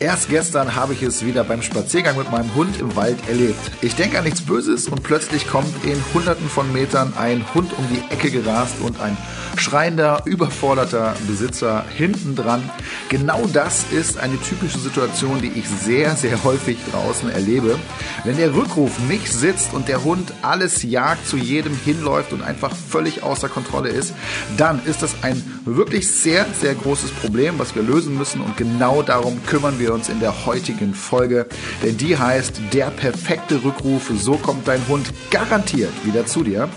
[0.00, 3.58] Erst gestern habe ich es wieder beim Spaziergang mit meinem Hund im Wald erlebt.
[3.82, 7.84] Ich denke an nichts Böses und plötzlich kommt in hunderten von Metern ein Hund um
[7.88, 9.16] die Ecke gerast und ein
[9.56, 12.62] schreiender, überforderter Besitzer hinten dran.
[13.08, 17.76] Genau das ist eine typische Situation, die ich sehr, sehr häufig draußen erlebe.
[18.22, 22.72] Wenn der Rückruf nicht sitzt und der Hund alles jagt, zu jedem hinläuft und einfach
[22.72, 24.14] völlig außer Kontrolle ist,
[24.56, 29.02] dann ist das ein wirklich sehr, sehr großes Problem, was wir lösen müssen und genau
[29.02, 31.46] darum kümmern wir wir uns in der heutigen Folge,
[31.82, 34.12] denn die heißt Der perfekte Rückruf.
[34.14, 36.68] So kommt dein Hund garantiert wieder zu dir.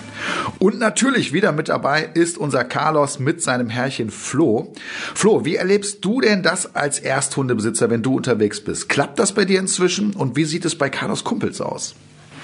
[0.60, 4.72] Und natürlich wieder mit dabei ist unser Carlos mit seinem Herrchen Flo.
[5.14, 8.88] Flo, wie erlebst du denn das als Ersthundebesitzer, wenn du unterwegs bist?
[8.88, 11.96] Klappt das bei dir inzwischen und wie sieht es bei Carlos Kumpels aus?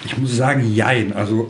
[0.04, 1.14] Ich muss sagen, jein.
[1.14, 1.50] Also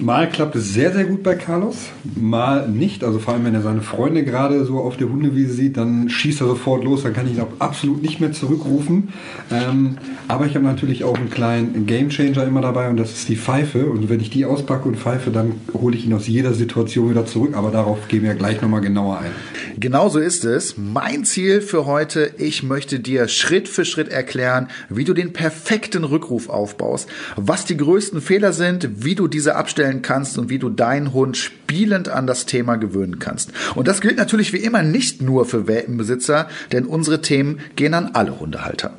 [0.00, 1.76] Mal klappt es sehr, sehr gut bei Carlos,
[2.18, 3.04] mal nicht.
[3.04, 6.40] Also vor allem, wenn er seine Freunde gerade so auf der Hundewiese sieht, dann schießt
[6.40, 9.10] er sofort los, dann kann ich ihn auch absolut nicht mehr zurückrufen.
[9.50, 13.36] Ähm, aber ich habe natürlich auch einen kleinen Gamechanger immer dabei und das ist die
[13.36, 13.86] Pfeife.
[13.86, 17.26] Und wenn ich die auspacke und pfeife, dann hole ich ihn aus jeder Situation wieder
[17.26, 17.54] zurück.
[17.54, 19.32] Aber darauf gehen wir gleich nochmal genauer ein.
[19.78, 20.76] Genau so ist es.
[20.78, 26.04] Mein Ziel für heute, ich möchte dir Schritt für Schritt erklären, wie du den perfekten
[26.04, 30.58] Rückruf aufbaust, was die größten Fehler sind, wie du diese abstellen darstellen kannst und wie
[30.58, 33.52] du deinen Hund spielend an das Thema gewöhnen kannst.
[33.74, 38.10] Und das gilt natürlich wie immer nicht nur für Welpenbesitzer, denn unsere Themen gehen an
[38.14, 38.92] alle Hundehalter.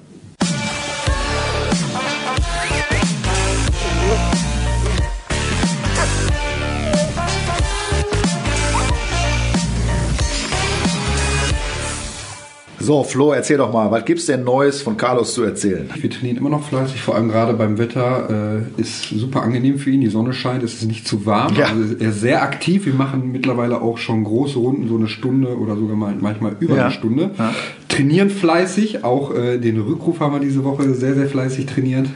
[12.81, 15.87] So, Flo, erzähl doch mal, was gibt's denn Neues von Carlos zu erzählen?
[15.93, 18.63] Wir trainieren immer noch fleißig, vor allem gerade beim Wetter.
[18.77, 21.55] Äh, ist super angenehm für ihn, die Sonne scheint, es ist nicht zu warm.
[21.55, 21.67] Ja.
[21.67, 22.85] Also er ist sehr aktiv.
[22.85, 26.75] Wir machen mittlerweile auch schon große Runden, so eine Stunde oder sogar mal, manchmal über
[26.75, 26.85] ja.
[26.85, 27.31] eine Stunde.
[27.37, 27.53] Ja.
[27.87, 32.07] Trainieren fleißig, auch äh, den Rückruf haben wir diese Woche sehr, sehr fleißig trainiert.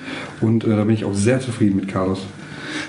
[0.41, 2.21] Und äh, da bin ich auch sehr zufrieden mit Carlos.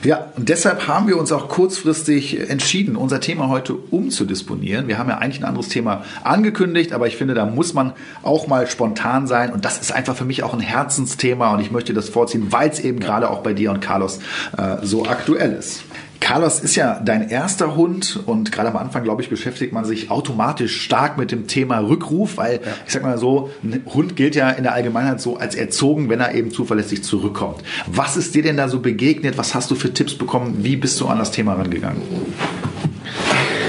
[0.04, 4.88] Ja, und deshalb haben wir uns auch kurzfristig entschieden, unser Thema heute umzudisponieren.
[4.88, 7.92] Wir haben ja eigentlich ein anderes Thema angekündigt, aber ich finde, da muss man
[8.22, 9.52] auch mal spontan sein.
[9.52, 12.70] Und das ist einfach für mich auch ein Herzensthema und ich möchte das vorziehen, weil
[12.70, 14.18] es eben gerade auch bei dir und Carlos
[14.56, 15.82] äh, so aktuell ist.
[16.20, 20.10] Carlos ist ja dein erster Hund und gerade am Anfang, glaube ich, beschäftigt man sich
[20.10, 22.72] automatisch stark mit dem Thema Rückruf, weil ja.
[22.86, 26.20] ich sag mal so, ein Hund gilt ja in der Allgemeinheit so als erzogen, wenn
[26.20, 27.62] er eben zuverlässig zurückkommt.
[27.86, 29.38] Was ist dir denn da so begegnet?
[29.38, 30.58] Was hast du für Tipps bekommen?
[30.62, 32.02] Wie bist du an das Thema rangegangen?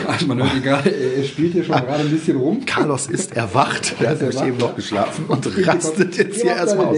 [0.08, 2.66] Also man hört gerade, er spielt hier schon gerade ein bisschen rum.
[2.66, 6.98] Carlos ist erwacht, er hat nämlich eben noch geschlafen und rastet jetzt hier erstmal aus.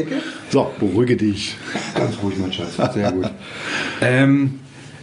[0.51, 1.57] So, beruhige dich.
[1.95, 2.75] Ganz ruhig, mein Schatz.
[2.93, 3.29] Sehr gut.
[4.01, 4.59] ähm,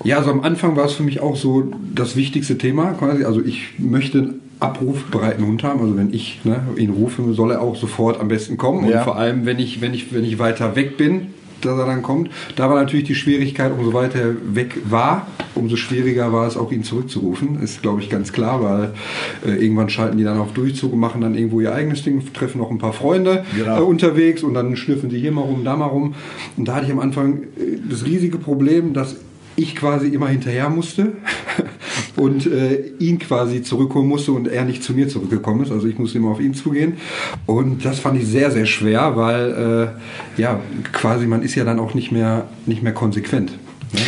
[0.06, 3.24] ja, also am Anfang war es für mich auch so das wichtigste Thema quasi.
[3.24, 5.80] Also ich möchte einen abrufbereiten Hund haben.
[5.80, 8.88] Also wenn ich ne, ihn rufe, soll er auch sofort am besten kommen.
[8.88, 8.98] Ja.
[8.98, 12.02] Und vor allem, wenn ich, wenn ich, wenn ich weiter weg bin, dass er dann
[12.02, 12.30] kommt.
[12.54, 16.70] Da war natürlich die Schwierigkeit, umso weiter er weg war, umso schwieriger war es auch,
[16.70, 17.60] ihn zurückzurufen.
[17.62, 18.92] Ist, glaube ich, ganz klar, weil
[19.44, 22.58] äh, irgendwann schalten die dann auf Durchzug und machen dann irgendwo ihr eigenes Ding, treffen
[22.58, 23.78] noch ein paar Freunde genau.
[23.78, 26.14] äh, unterwegs und dann schnüffeln sie hier mal rum, da mal rum.
[26.56, 29.16] Und da hatte ich am Anfang äh, das riesige Problem, dass
[29.56, 31.12] ich quasi immer hinterher musste
[32.16, 35.72] und äh, ihn quasi zurückholen musste und er nicht zu mir zurückgekommen ist.
[35.72, 36.98] Also ich musste immer auf ihn zugehen.
[37.46, 39.92] Und das fand ich sehr, sehr schwer, weil
[40.36, 40.60] äh, ja,
[40.92, 43.52] quasi man ist ja dann auch nicht mehr, nicht mehr konsequent.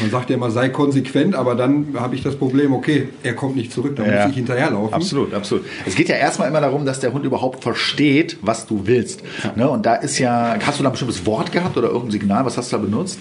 [0.00, 3.56] Man sagt ja immer, sei konsequent, aber dann habe ich das Problem, okay, er kommt
[3.56, 4.22] nicht zurück, da ja.
[4.22, 4.92] muss ich hinterherlaufen.
[4.92, 5.64] Absolut, absolut.
[5.86, 9.22] Es geht ja erstmal immer darum, dass der Hund überhaupt versteht, was du willst.
[9.44, 9.52] Ja.
[9.54, 9.70] Ne?
[9.70, 12.58] Und da ist ja, hast du da ein bestimmtes Wort gehabt oder irgendein Signal, was
[12.58, 13.18] hast du da benutzt?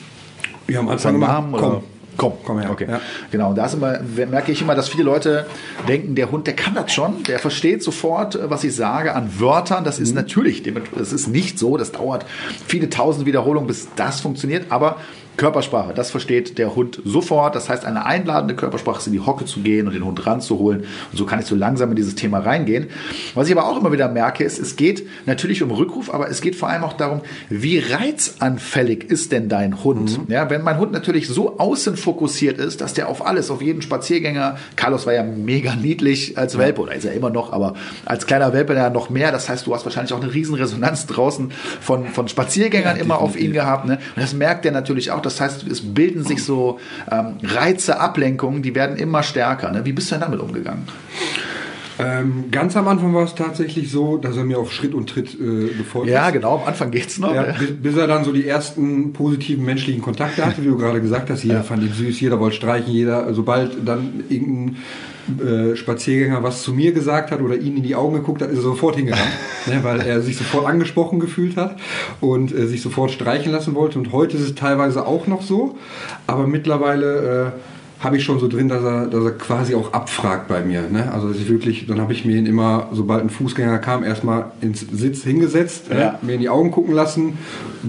[0.66, 1.84] Wir haben Anfang Namen komm.
[2.18, 2.72] Komm, komm her.
[2.72, 2.88] Okay.
[2.90, 3.02] Ja.
[3.32, 5.46] Genau, da ist immer, merke ich immer, dass viele Leute
[5.88, 9.84] denken, der Hund, der kann das schon, der versteht sofort, was ich sage an Wörtern.
[9.84, 10.16] Das ist mhm.
[10.16, 10.64] natürlich,
[10.98, 12.26] das ist nicht so, das dauert
[12.68, 14.98] viele tausend Wiederholungen, bis das funktioniert, aber
[15.38, 17.56] Körpersprache, das versteht der Hund sofort.
[17.56, 20.82] Das heißt, eine einladende Körpersprache ist in die Hocke zu gehen und den Hund ranzuholen.
[21.12, 22.88] Und so kann ich so langsam in dieses Thema reingehen.
[23.36, 26.42] Was ich aber auch immer wieder merke, ist, es geht natürlich um Rückruf, aber es
[26.42, 30.28] geht vor allem auch darum, wie reizanfällig ist denn dein Hund?
[30.28, 30.34] Mhm.
[30.34, 33.82] Ja, wenn mein Hund natürlich so außen fokussiert ist, dass der auf alles, auf jeden
[33.82, 37.76] Spaziergänger, Carlos war ja mega niedlich als Welpe, oder ist er immer noch, aber
[38.06, 39.32] als kleiner Welpe ja noch mehr.
[39.32, 43.20] Das heißt, du hast wahrscheinlich auch eine riesen Resonanz draußen von, von Spaziergängern ja, immer
[43.20, 43.86] auf ihn gehabt.
[43.86, 44.00] Ne?
[44.16, 46.80] Und das merkt er natürlich auch das heißt, es bilden sich so
[47.12, 49.72] ähm, Reize, Ablenkungen, die werden immer stärker.
[49.72, 49.86] Ne?
[49.86, 50.88] Wie bist du denn damit umgegangen?
[52.00, 55.34] Ähm, ganz am Anfang war es tatsächlich so, dass er mir auf Schritt und Tritt
[55.34, 56.26] äh, gefolgt ja, ist.
[56.26, 57.34] Ja, genau, am Anfang geht's noch.
[57.34, 57.54] Ja, ja.
[57.54, 61.30] Bis, bis, er dann so die ersten positiven menschlichen Kontakte hatte, wie du gerade gesagt
[61.32, 61.44] hast.
[61.44, 64.78] Jeder fand ihn süß, jeder wollte streichen, jeder, sobald dann irgendein
[65.28, 68.58] äh, Spaziergänger was zu mir gesagt hat oder ihn in die Augen geguckt hat, ist
[68.58, 69.34] er sofort hingegangen,
[69.66, 71.78] ne, weil er sich sofort angesprochen gefühlt hat
[72.22, 74.00] und äh, sich sofort streichen lassen wollte.
[74.00, 75.78] Und heute ist es teilweise auch noch so,
[76.26, 80.48] aber mittlerweile äh, habe ich schon so drin, dass er, dass er quasi auch abfragt
[80.48, 80.84] bei mir.
[80.90, 81.12] Ne?
[81.12, 84.52] Also dass ich wirklich, dann habe ich mir ihn immer, sobald ein Fußgänger kam, erstmal
[84.62, 86.00] ins Sitz hingesetzt, ne?
[86.00, 86.12] ja.
[86.12, 86.20] ne?
[86.22, 87.40] mir in die Augen gucken lassen,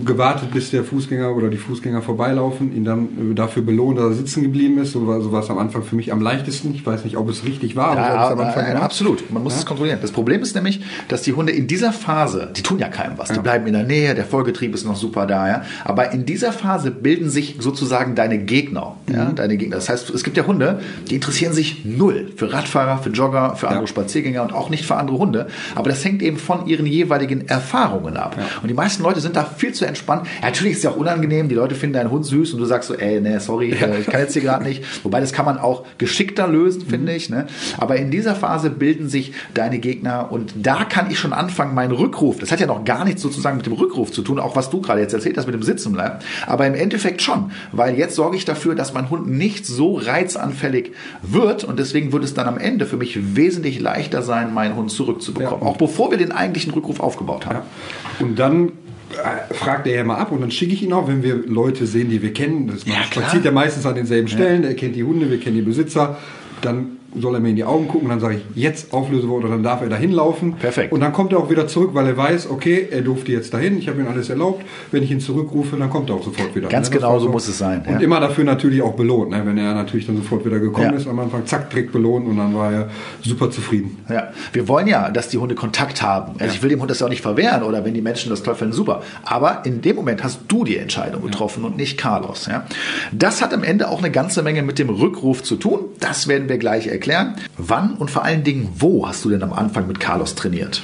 [0.05, 4.43] gewartet, bis der Fußgänger oder die Fußgänger vorbeilaufen, ihn dann dafür belohnt, dass er sitzen
[4.43, 4.93] geblieben ist.
[4.93, 6.75] So war, so war es am Anfang für mich am leichtesten.
[6.75, 7.95] Ich weiß nicht, ob es richtig war.
[7.97, 9.31] Ja, aber am Anfang ja, absolut.
[9.31, 9.61] Man muss ja?
[9.61, 9.99] es kontrollieren.
[10.01, 13.29] Das Problem ist nämlich, dass die Hunde in dieser Phase, die tun ja keinem was,
[13.29, 15.63] die bleiben in der Nähe, der Vollgetrieb ist noch super da, ja.
[15.85, 19.35] Aber in dieser Phase bilden sich sozusagen deine Gegner, ja, mhm.
[19.35, 19.77] deine Gegner.
[19.77, 23.69] Das heißt, es gibt ja Hunde, die interessieren sich null für Radfahrer, für Jogger, für
[23.69, 23.89] andere ja.
[23.89, 25.47] Spaziergänger und auch nicht für andere Hunde.
[25.75, 28.37] Aber das hängt eben von ihren jeweiligen Erfahrungen ab.
[28.39, 28.45] Ja.
[28.63, 30.27] Und die meisten Leute sind da viel zu entspannt.
[30.41, 32.65] Ja, natürlich ist es ja auch unangenehm, die Leute finden deinen Hund süß und du
[32.65, 33.71] sagst so, ey, nee, sorry.
[33.71, 34.85] Äh, ich kann jetzt hier gerade nicht.
[35.05, 36.91] Wobei das kann man auch geschickter lösen, mhm.
[36.91, 37.31] finde ich.
[37.31, 37.47] Ne?
[37.79, 41.93] Aber in dieser Phase bilden sich deine Gegner und da kann ich schon anfangen, meinen
[41.93, 44.71] Rückruf, das hat ja noch gar nichts sozusagen mit dem Rückruf zu tun, auch was
[44.71, 46.19] du gerade jetzt erzählt hast mit dem Sitzen bleiben.
[46.47, 50.59] Aber im Endeffekt schon, weil jetzt sorge ich dafür, dass mein Hund nicht so reizanfällig
[50.59, 50.93] anfällig
[51.23, 51.65] wird.
[51.65, 55.63] Und deswegen wird es dann am Ende für mich wesentlich leichter sein, meinen Hund zurückzubekommen.
[55.63, 55.67] Ja.
[55.67, 57.57] Auch bevor wir den eigentlichen Rückruf aufgebaut haben.
[57.57, 58.27] Ja.
[58.27, 58.73] Und dann
[59.13, 61.87] äh, fragt er ja mal ab und dann schicke ich ihn auch, wenn wir Leute
[61.87, 62.69] sehen, die wir kennen.
[62.69, 65.63] Das ja, spaziert ja meistens an denselben Stellen, er kennt die Hunde, wir kennen die
[65.63, 66.19] Besitzer.
[66.61, 69.63] Dann soll er mir in die Augen gucken, dann sage ich jetzt Auflösewort oder dann
[69.63, 70.55] darf er dahin laufen.
[70.55, 70.93] Perfekt.
[70.93, 73.79] Und dann kommt er auch wieder zurück, weil er weiß, okay, er durfte jetzt dahin,
[73.79, 74.65] ich habe ihm alles erlaubt.
[74.91, 76.69] Wenn ich ihn zurückrufe, dann kommt er auch sofort wieder.
[76.69, 76.97] Ganz ne?
[76.97, 77.83] genau so muss es sein.
[77.87, 78.01] Und ja.
[78.01, 79.31] immer dafür natürlich auch belohnt.
[79.31, 79.43] Ne?
[79.45, 80.97] Wenn er natürlich dann sofort wieder gekommen ja.
[80.97, 82.91] ist am Anfang, zack, direkt belohnt und dann war er
[83.23, 84.05] super zufrieden.
[84.09, 86.33] Ja, wir wollen ja, dass die Hunde Kontakt haben.
[86.35, 86.53] Also ja.
[86.53, 88.55] ich will dem Hund das ja auch nicht verwehren oder wenn die Menschen das toll
[88.55, 89.03] finden, super.
[89.25, 92.47] Aber in dem Moment hast du die Entscheidung getroffen und nicht Carlos.
[92.47, 92.67] Ja?
[93.13, 95.81] Das hat am Ende auch eine ganze Menge mit dem Rückruf zu tun.
[96.01, 96.99] Das werden wir gleich erklären.
[97.09, 100.83] Wann Wann und vor allen Dingen wo hast du denn am Anfang mit Carlos trainiert?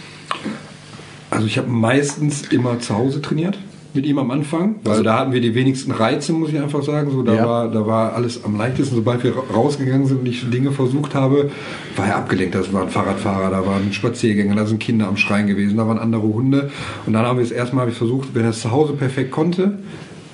[1.31, 3.59] Also ich habe meistens immer zu Hause trainiert
[3.95, 6.83] mit ihm am Anfang, weil also, da hatten wir die wenigsten Reize, muss ich einfach
[6.83, 7.11] sagen.
[7.13, 7.47] So, da, ja.
[7.47, 8.97] war, da war alles am leichtesten.
[8.97, 11.51] Sobald wir rausgegangen sind und ich Dinge versucht habe,
[11.97, 12.57] war er abgelenkt.
[12.57, 16.23] Das waren Fahrradfahrer, da waren Spaziergänger, da sind Kinder am Schreien gewesen, da waren andere
[16.23, 16.71] Hunde.
[17.07, 19.79] Und dann haben wir es erstmal versucht, wenn er es zu Hause perfekt konnte,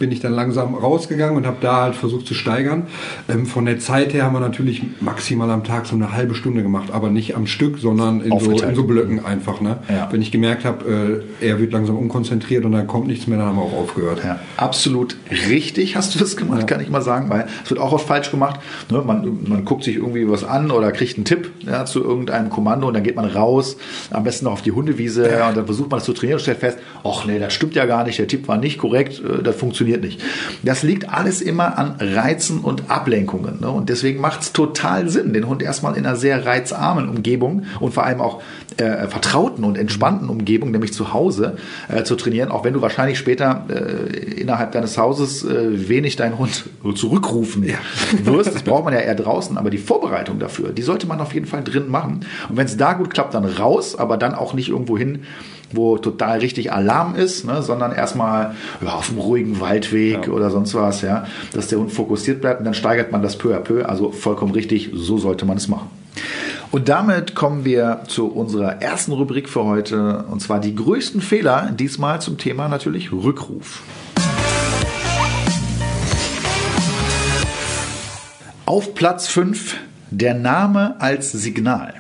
[0.01, 2.89] bin ich dann langsam rausgegangen und habe da halt versucht zu steigern.
[3.29, 6.63] Ähm, von der Zeit her haben wir natürlich maximal am Tag so eine halbe Stunde
[6.63, 9.61] gemacht, aber nicht am Stück, sondern in, so, in so, Blöcken einfach.
[9.61, 9.77] Ne?
[9.89, 10.09] Ja.
[10.11, 13.49] Wenn ich gemerkt habe, äh, er wird langsam unkonzentriert und dann kommt nichts mehr, dann
[13.49, 14.23] haben wir auch aufgehört.
[14.25, 14.41] Ja.
[14.57, 15.17] Absolut
[15.49, 16.67] richtig hast du das gemacht, ja.
[16.67, 18.59] kann ich mal sagen, weil es wird auch oft falsch gemacht.
[18.91, 19.03] Ne?
[19.07, 22.89] Man, man guckt sich irgendwie was an oder kriegt einen Tipp ja, zu irgendeinem Kommando
[22.89, 23.77] und dann geht man raus,
[24.11, 26.59] am besten noch auf die Hundewiese und dann versucht man das zu trainieren und stellt
[26.59, 29.57] fest, ach nee, das stimmt ja gar nicht, der Tipp war nicht korrekt, äh, das
[29.57, 30.21] funktioniert funktioniert nicht.
[30.63, 33.61] Das liegt alles immer an Reizen und Ablenkungen.
[33.61, 33.71] Ne?
[33.71, 37.93] Und deswegen macht es total Sinn, den Hund erstmal in einer sehr reizarmen Umgebung und
[37.93, 38.43] vor allem auch
[38.77, 41.57] äh, vertrauten und entspannten Umgebung, nämlich zu Hause,
[41.89, 46.39] äh, zu trainieren, auch wenn du wahrscheinlich später äh, innerhalb deines Hauses äh, wenig deinen
[46.39, 46.65] Hund
[46.95, 47.77] zurückrufen ja.
[48.25, 48.55] wirst.
[48.55, 51.47] Das braucht man ja eher draußen, aber die Vorbereitung dafür, die sollte man auf jeden
[51.47, 52.21] Fall drin machen.
[52.49, 55.21] Und wenn es da gut klappt, dann raus, aber dann auch nicht irgendwo hin,
[55.73, 60.33] wo total richtig Alarm ist, ne, sondern erstmal ja, auf einem ruhigen Waldweg ja.
[60.33, 63.55] oder sonst was, ja, dass der Hund fokussiert bleibt und dann steigert man das peu
[63.55, 63.85] à peu.
[63.85, 65.89] Also vollkommen richtig, so sollte man es machen.
[66.73, 71.73] Und damit kommen wir zu unserer ersten Rubrik für heute, und zwar die größten Fehler,
[71.77, 73.83] diesmal zum Thema natürlich Rückruf.
[78.67, 79.77] Auf Platz 5
[80.13, 81.95] der Name als Signal.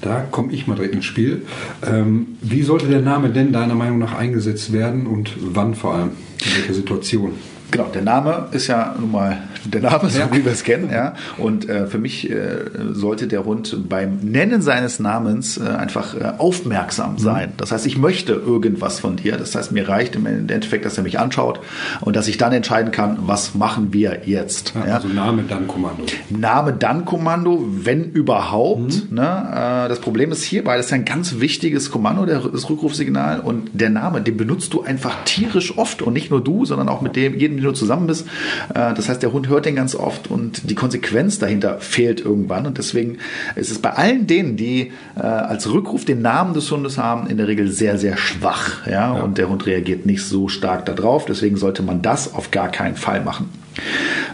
[0.00, 1.42] Da komme ich mal direkt ins Spiel.
[1.86, 6.10] Ähm, wie sollte der Name denn deiner Meinung nach eingesetzt werden und wann vor allem?
[6.44, 7.32] In welcher Situation?
[7.70, 9.38] Genau, der Name ist ja nun mal
[9.72, 10.28] der Name, so ja.
[10.32, 11.14] wie wir es kennen, ja.
[11.38, 16.32] Und äh, für mich äh, sollte der Hund beim Nennen seines Namens äh, einfach äh,
[16.38, 17.18] aufmerksam mhm.
[17.18, 17.52] sein.
[17.56, 19.36] Das heißt, ich möchte irgendwas von dir.
[19.36, 21.60] Das heißt, mir reicht im Endeffekt, dass er mich anschaut
[22.00, 24.74] und dass ich dann entscheiden kann, was machen wir jetzt.
[24.74, 26.04] Ja, also Name dann Kommando.
[26.30, 29.10] Name dann Kommando, wenn überhaupt.
[29.10, 29.16] Mhm.
[29.16, 29.84] Ne?
[29.84, 33.90] Äh, das Problem ist hierbei, das ist ein ganz wichtiges Kommando, das Rückrufsignal und der
[33.90, 37.36] Name, den benutzt du einfach tierisch oft und nicht nur du, sondern auch mit dem
[37.38, 38.26] jedem mit du zusammen bist.
[38.70, 42.66] Äh, das heißt, der Hund hört den ganz oft und die Konsequenz dahinter fehlt irgendwann.
[42.66, 43.18] Und deswegen
[43.54, 47.38] ist es bei allen denen, die äh, als Rückruf den Namen des Hundes haben, in
[47.38, 48.86] der Regel sehr, sehr schwach.
[48.86, 49.16] Ja?
[49.16, 49.22] ja.
[49.22, 51.24] Und der Hund reagiert nicht so stark darauf.
[51.24, 53.48] Deswegen sollte man das auf gar keinen Fall machen.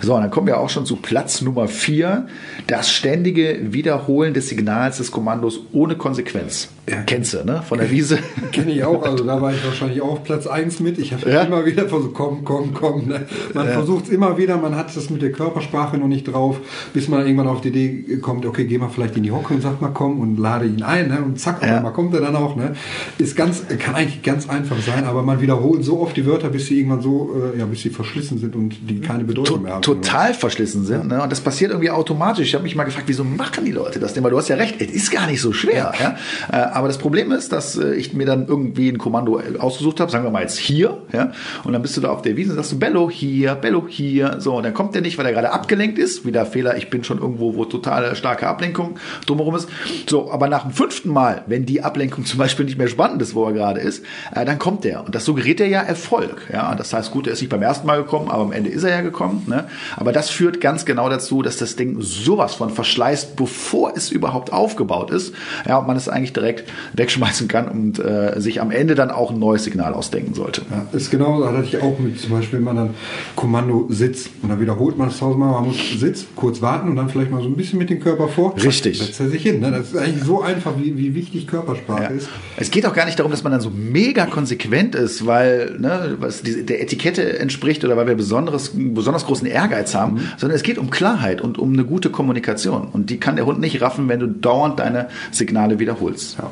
[0.00, 2.26] So, und dann kommen wir auch schon zu Platz Nummer vier.
[2.66, 6.68] Das ständige Wiederholen des Signals des Kommandos ohne Konsequenz.
[6.90, 7.02] Ja.
[7.06, 7.62] Kennst du, ne?
[7.62, 8.18] Von der Wiese.
[8.52, 9.04] Kenne ich auch.
[9.04, 10.98] Also da war ich wahrscheinlich auch Platz 1 mit.
[10.98, 11.42] Ich habe ja?
[11.42, 13.06] immer wieder versucht, komm, komm, komm.
[13.06, 13.26] Ne?
[13.54, 13.72] Man ja.
[13.72, 16.58] versucht es immer wieder, man hat das mit der Körpersprache noch nicht drauf,
[16.92, 19.60] bis man irgendwann auf die Idee kommt, okay, geh mal vielleicht in die Hocke und
[19.60, 21.08] sag mal komm und lade ihn ein.
[21.08, 21.22] Ne?
[21.22, 21.80] Und zack, ja.
[21.80, 22.56] mal kommt er dann auch.
[22.56, 22.74] Ne?
[23.18, 26.66] Ist ganz, kann eigentlich ganz einfach sein, aber man wiederholt so oft die Wörter, bis
[26.66, 29.72] sie irgendwann so, äh, ja, bis sie verschlissen sind und die keine Bedeutung to mehr
[29.74, 29.82] haben.
[29.82, 31.08] Total verschlissen sind.
[31.08, 31.22] Ne?
[31.22, 32.48] Und das passiert irgendwie automatisch.
[32.48, 34.22] Ich habe mich mal gefragt, wieso machen die Leute das denn?
[34.24, 35.92] Weil du hast ja recht, es ist gar nicht so schwer.
[36.00, 36.16] Ja?
[36.50, 40.10] Äh, aber das Problem ist, dass äh, ich mir dann irgendwie ein Kommando ausgesucht habe,
[40.10, 41.32] sagen wir mal jetzt hier, ja,
[41.64, 44.36] und dann bist du da auf der Wiese und sagst du Bello hier, Bello hier,
[44.38, 47.04] so, und dann kommt der nicht, weil er gerade abgelenkt ist, wieder Fehler, ich bin
[47.04, 49.68] schon irgendwo, wo total starke Ablenkung drumherum ist,
[50.08, 53.34] so, aber nach dem fünften Mal, wenn die Ablenkung zum Beispiel nicht mehr spannend ist,
[53.34, 56.74] wo er gerade ist, äh, dann kommt der und das suggeriert er ja Erfolg, ja,
[56.74, 58.90] das heißt, gut, er ist nicht beim ersten Mal gekommen, aber am Ende ist er
[58.90, 63.36] ja gekommen, ne, aber das führt ganz genau dazu, dass das Ding sowas von verschleißt,
[63.36, 65.34] bevor es überhaupt aufgebaut ist,
[65.66, 69.30] ja, und man es eigentlich direkt wegschmeißen kann und äh, sich am Ende dann auch
[69.30, 70.62] ein neues Signal ausdenken sollte.
[70.70, 72.90] Ja, ist genau, da hatte ich auch mit, zum Beispiel, wenn man dann
[73.36, 77.08] Kommando Sitz und dann wiederholt man es tausendmal, man muss Sitz, kurz warten und dann
[77.08, 78.54] vielleicht mal so ein bisschen mit dem Körper vor.
[78.56, 78.98] Richtig.
[78.98, 79.60] Setzt er sich hin.
[79.60, 79.70] Ne?
[79.70, 82.08] Das ist eigentlich so einfach, wie, wie wichtig Körpersprache ja.
[82.08, 82.28] ist.
[82.56, 86.16] Es geht auch gar nicht darum, dass man dann so mega konsequent ist, weil ne,
[86.18, 88.72] was die, der Etikette entspricht oder weil wir besonderes,
[89.12, 90.28] besonders großen Ehrgeiz haben, mhm.
[90.36, 92.88] sondern es geht um Klarheit und um eine gute Kommunikation.
[92.88, 96.38] Und die kann der Hund nicht raffen, wenn du dauernd deine Signale wiederholst.
[96.38, 96.50] Ja.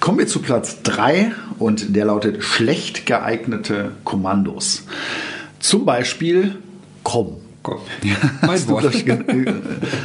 [0.00, 4.84] Kommen wir zu Platz 3 und der lautet schlecht geeignete Kommandos.
[5.60, 6.56] Zum Beispiel
[7.02, 7.36] komm.
[7.64, 7.80] Gott.
[8.42, 8.92] mein Wort.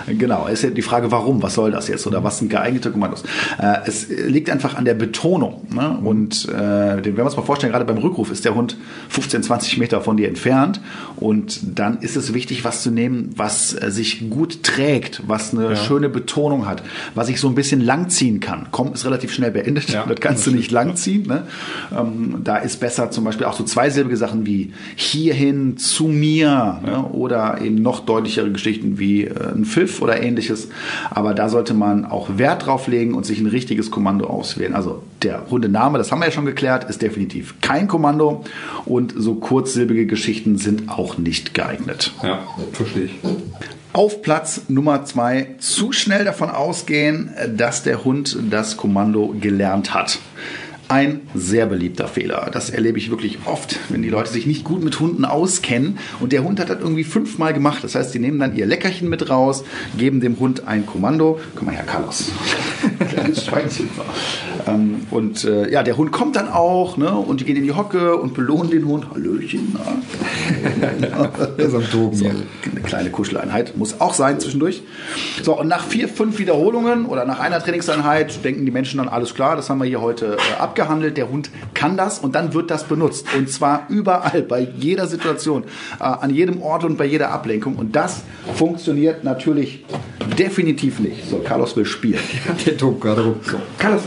[0.08, 2.90] genau, es ist ja die Frage, warum, was soll das jetzt oder was sind geeignete
[2.90, 3.24] Kommandos?
[3.60, 5.68] Äh, es liegt einfach an der Betonung.
[5.70, 6.00] Ne?
[6.02, 8.78] Und äh, wenn wir uns mal vorstellen, gerade beim Rückruf ist der Hund
[9.10, 10.80] 15, 20 Meter von dir entfernt
[11.20, 15.72] und dann ist es wichtig, was zu nehmen, was äh, sich gut trägt, was eine
[15.72, 15.76] ja.
[15.76, 16.82] schöne Betonung hat,
[17.14, 18.68] was ich so ein bisschen langziehen kann.
[18.72, 21.28] Komm ist relativ schnell beendet, ja, das kannst das du nicht langziehen.
[21.28, 21.44] Ne?
[21.96, 27.06] Ähm, da ist besser zum Beispiel auch so zweisilbige Sachen wie hierhin zu mir ne?
[27.12, 30.70] oder eben noch deutlichere Geschichten wie äh, ein Pfiff oder ähnliches.
[31.10, 34.74] Aber da sollte man auch Wert drauf legen und sich ein richtiges Kommando auswählen.
[34.74, 38.44] Also der Hundename, das haben wir ja schon geklärt, ist definitiv kein Kommando.
[38.86, 42.14] Und so kurzsilbige Geschichten sind auch nicht geeignet.
[42.24, 42.40] Ja,
[42.74, 43.20] verstehe ich.
[43.92, 50.20] Auf Platz Nummer zwei zu schnell davon ausgehen, dass der Hund das Kommando gelernt hat
[50.90, 52.50] ein sehr beliebter Fehler.
[52.52, 56.32] Das erlebe ich wirklich oft, wenn die Leute sich nicht gut mit Hunden auskennen und
[56.32, 57.84] der Hund hat das irgendwie fünfmal gemacht.
[57.84, 59.64] Das heißt, die nehmen dann ihr Leckerchen mit raus,
[60.00, 61.40] geben dem Hund ein Kommando.
[61.56, 62.32] Komm mal her, Carlos.
[63.08, 63.88] Kleines Schweinchen.
[64.66, 67.74] Ähm, und äh, ja, der Hund kommt dann auch ne, und die gehen in die
[67.74, 69.12] Hocke und belohnen den Hund.
[69.12, 69.78] Hallöchen.
[71.70, 71.82] so,
[72.26, 74.82] eine kleine Kuscheleinheit muss auch sein zwischendurch.
[75.44, 79.36] So, und nach vier, fünf Wiederholungen oder nach einer Trainingseinheit denken die Menschen dann, alles
[79.36, 82.54] klar, das haben wir hier heute äh, abgehandelt abgehandelt, der Hund kann das und dann
[82.54, 83.26] wird das benutzt.
[83.36, 85.64] Und zwar überall, bei jeder Situation,
[86.00, 87.76] äh, an jedem Ort und bei jeder Ablenkung.
[87.76, 88.22] Und das
[88.56, 89.86] funktioniert natürlich
[90.38, 91.30] definitiv nicht.
[91.30, 92.20] So, Carlos will spielen.
[92.66, 93.36] Der tobt gerade rum.
[93.44, 94.04] So, Carlos,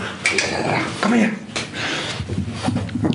[1.00, 1.30] komm mal her.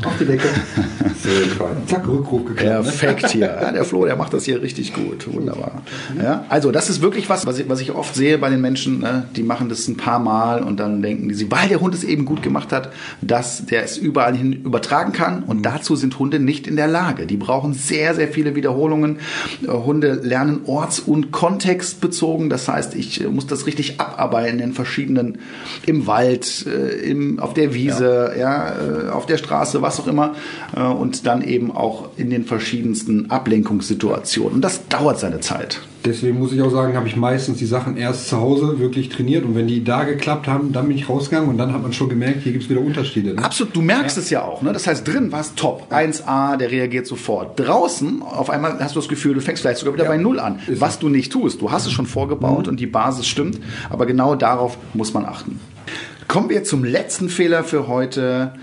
[0.04, 0.48] Auf die Decke.
[1.88, 2.86] Zack, Rückruf geklappt.
[2.86, 2.92] Ne?
[2.92, 3.48] Perfekt hier.
[3.58, 5.32] Ja, der Flo, der macht das hier richtig gut.
[5.34, 5.82] Wunderbar.
[6.22, 9.00] Ja, also das ist wirklich was, was ich, was ich oft sehe bei den Menschen.
[9.00, 9.28] Ne?
[9.36, 12.26] Die machen das ein paar Mal und dann denken die, weil der Hund es eben
[12.26, 15.44] gut gemacht hat, dass der es überall hin übertragen kann.
[15.44, 15.64] Und mhm.
[15.64, 17.26] dazu sind Hunde nicht in der Lage.
[17.26, 19.20] Die brauchen sehr, sehr viele Wiederholungen.
[19.64, 22.50] Äh, Hunde lernen orts- und kontextbezogen.
[22.50, 25.40] Das heißt, ich äh, muss das richtig abarbeiten in verschiedenen,
[25.86, 28.74] im Wald, äh, im, auf der Wiese, ja.
[29.06, 30.36] ja auf der Straße, was auch immer.
[30.76, 34.56] Und dann eben auch in den verschiedensten Ablenkungssituationen.
[34.56, 35.82] Und das dauert seine Zeit.
[36.08, 39.44] Deswegen muss ich auch sagen, habe ich meistens die Sachen erst zu Hause wirklich trainiert
[39.44, 42.08] und wenn die da geklappt haben, dann bin ich rausgegangen und dann hat man schon
[42.08, 43.34] gemerkt, hier gibt es wieder Unterschiede.
[43.34, 43.44] Ne?
[43.44, 44.24] Absolut, du merkst ja.
[44.24, 44.62] es ja auch.
[44.62, 44.72] Ne?
[44.72, 45.92] Das heißt, drin war es top.
[45.92, 47.60] 1A, der reagiert sofort.
[47.60, 50.10] Draußen, auf einmal hast du das Gefühl, du fängst vielleicht sogar wieder ja.
[50.10, 50.60] bei Null an.
[50.68, 51.62] Ist was du nicht tust.
[51.62, 52.72] Du hast es schon vorgebaut mhm.
[52.72, 53.60] und die Basis stimmt.
[53.90, 55.60] Aber genau darauf muss man achten.
[56.30, 58.54] Kommen wir zum letzten Fehler für heute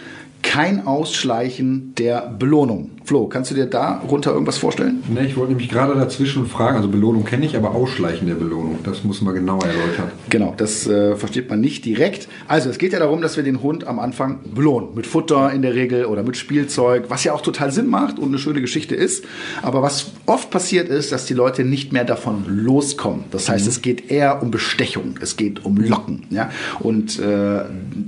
[0.54, 2.92] kein Ausschleichen der Belohnung.
[3.04, 5.02] Flo, kannst du dir darunter irgendwas vorstellen?
[5.12, 8.78] Ne, ich wollte nämlich gerade dazwischen fragen, also Belohnung kenne ich, aber Ausschleichen der Belohnung,
[8.82, 10.10] das muss man genauer erläutern.
[10.30, 12.28] Genau, das äh, versteht man nicht direkt.
[12.48, 14.94] Also es geht ja darum, dass wir den Hund am Anfang belohnen.
[14.94, 18.28] Mit Futter in der Regel oder mit Spielzeug, was ja auch total Sinn macht und
[18.28, 19.26] eine schöne Geschichte ist.
[19.60, 23.24] Aber was oft passiert ist, dass die Leute nicht mehr davon loskommen.
[23.30, 23.70] Das heißt, mhm.
[23.70, 26.22] es geht eher um Bestechung, es geht um Locken.
[26.30, 26.50] Ja?
[26.80, 27.64] Und äh,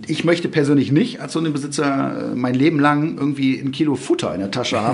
[0.07, 4.41] ich möchte persönlich nicht als Hundebesitzer äh, mein Leben lang irgendwie ein Kilo Futter in
[4.41, 4.86] der Tasche haben,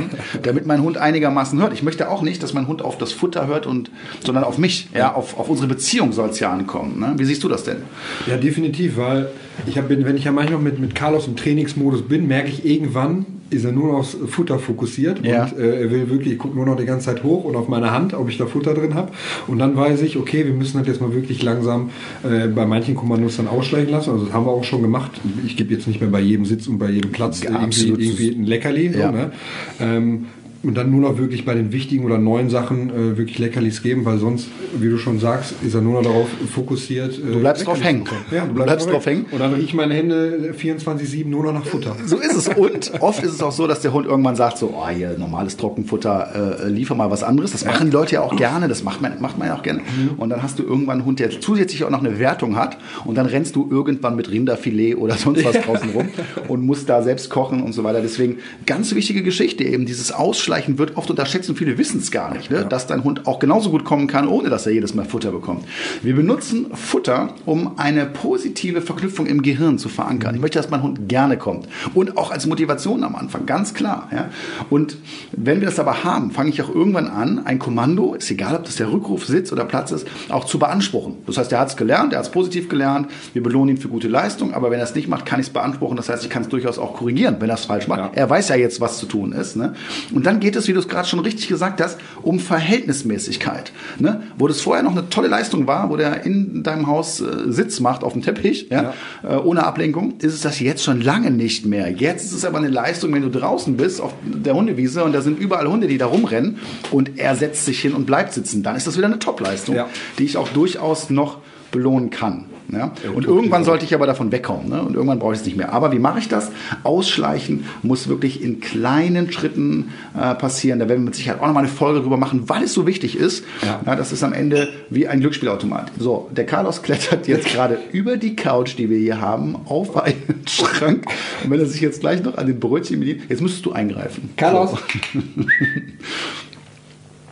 [0.42, 1.72] damit mein Hund einigermaßen hört.
[1.72, 3.90] Ich möchte auch nicht, dass mein Hund auf das Futter hört, und,
[4.24, 4.88] sondern auf mich.
[4.94, 5.14] Ja?
[5.14, 7.00] Auf, auf unsere Beziehung soll es ja ankommen.
[7.00, 7.14] Ne?
[7.16, 7.78] Wie siehst du das denn?
[8.26, 9.30] Ja, definitiv, weil
[9.66, 13.26] ich hab, wenn ich ja manchmal mit, mit Carlos im Trainingsmodus bin, merke ich irgendwann,
[13.52, 15.44] ist er nur noch aufs Futter fokussiert ja.
[15.44, 17.68] und äh, er will wirklich, ich gucke nur noch die ganze Zeit hoch und auf
[17.68, 19.12] meine Hand, ob ich da Futter drin habe.
[19.46, 21.90] Und dann weiß ich, okay, wir müssen das jetzt mal wirklich langsam
[22.22, 24.10] äh, bei manchen Kommandos dann ausschleichen lassen.
[24.10, 25.12] Also das haben wir auch schon gemacht.
[25.44, 28.30] Ich gebe jetzt nicht mehr bei jedem Sitz und bei jedem Platz ja, irgendwie, irgendwie,
[28.30, 28.86] ein Leckerli.
[28.86, 29.10] Ja.
[29.10, 29.32] So, ne?
[29.80, 30.26] ähm,
[30.62, 34.04] und dann nur noch wirklich bei den wichtigen oder neuen Sachen äh, wirklich Leckerlis geben,
[34.04, 37.18] weil sonst, wie du schon sagst, ist er nur noch darauf fokussiert.
[37.18, 38.04] Äh, du bleibst drauf hängen.
[38.30, 39.26] Ja, du bleibst, bleibst drauf hängen.
[39.30, 41.96] Und dann rieche meine Hände 24-7 nur noch nach Futter.
[42.06, 42.48] So ist es.
[42.48, 45.56] Und oft ist es auch so, dass der Hund irgendwann sagt so, oh hier, normales
[45.56, 47.52] Trockenfutter, äh, liefer mal was anderes.
[47.52, 49.80] Das machen die Leute ja auch gerne, das macht man, macht man ja auch gerne.
[49.80, 50.10] Mhm.
[50.16, 53.16] Und dann hast du irgendwann einen Hund, der zusätzlich auch noch eine Wertung hat und
[53.16, 56.08] dann rennst du irgendwann mit Rinderfilet oder sonst was draußen rum
[56.48, 58.00] und musst da selbst kochen und so weiter.
[58.00, 60.12] Deswegen ganz wichtige Geschichte eben, dieses
[60.52, 62.58] Ausschleichen wird oft unterschätzt unterschätzen viele wissen es gar nicht, ne?
[62.58, 62.64] ja.
[62.64, 65.64] dass dein Hund auch genauso gut kommen kann, ohne dass er jedes Mal Futter bekommt.
[66.02, 70.34] Wir benutzen Futter, um eine positive Verknüpfung im Gehirn zu verankern.
[70.34, 74.08] Ich möchte, dass mein Hund gerne kommt und auch als Motivation am Anfang, ganz klar.
[74.12, 74.28] Ja?
[74.68, 74.96] Und
[75.32, 78.64] wenn wir das aber haben, fange ich auch irgendwann an, ein Kommando, ist egal, ob
[78.64, 81.16] das der Rückruf, Sitz oder Platz ist, auch zu beanspruchen.
[81.26, 83.88] Das heißt, er hat es gelernt, er hat es positiv gelernt, wir belohnen ihn für
[83.88, 85.96] gute Leistung, aber wenn er es nicht macht, kann ich es beanspruchen.
[85.96, 88.00] Das heißt, ich kann es durchaus auch korrigieren, wenn er es falsch macht.
[88.00, 88.10] Ja.
[88.12, 89.56] Er weiß ja jetzt, was zu tun ist.
[89.56, 89.74] Ne?
[90.12, 93.72] Und dann geht es, wie du es gerade schon richtig gesagt hast, um Verhältnismäßigkeit.
[93.98, 94.24] Ne?
[94.36, 97.80] Wo das vorher noch eine tolle Leistung war, wo der in deinem Haus äh, Sitz
[97.80, 99.36] macht auf dem Teppich, ja, ja.
[99.36, 101.90] Äh, ohne Ablenkung, ist es das jetzt schon lange nicht mehr.
[101.90, 105.22] Jetzt ist es aber eine Leistung, wenn du draußen bist auf der Hundewiese und da
[105.22, 106.58] sind überall Hunde, die da rumrennen
[106.90, 108.64] und er setzt sich hin und bleibt sitzen.
[108.64, 109.88] Dann ist das wieder eine Top-Leistung, ja.
[110.18, 111.38] die ich auch durchaus noch
[111.70, 112.46] belohnen kann.
[112.70, 112.92] Ja?
[113.14, 114.68] Und irgendwann sollte ich aber davon wegkommen.
[114.68, 114.82] Ne?
[114.82, 115.72] Und irgendwann brauche ich es nicht mehr.
[115.72, 116.50] Aber wie mache ich das?
[116.84, 120.78] Ausschleichen muss wirklich in kleinen Schritten äh, passieren.
[120.78, 123.16] Da werden wir mit Sicherheit auch nochmal eine Folge drüber machen, weil es so wichtig
[123.16, 123.44] ist.
[123.62, 123.80] Ja.
[123.84, 123.96] ja.
[123.96, 125.92] das ist am Ende wie ein Glücksspielautomat.
[125.98, 130.42] So, der Carlos klettert jetzt gerade über die Couch, die wir hier haben, auf einen
[130.46, 131.06] Schrank.
[131.44, 134.30] Und wenn er sich jetzt gleich noch an den Brötchen bedient, jetzt müsstest du eingreifen.
[134.36, 134.70] Carlos.
[134.70, 134.78] So.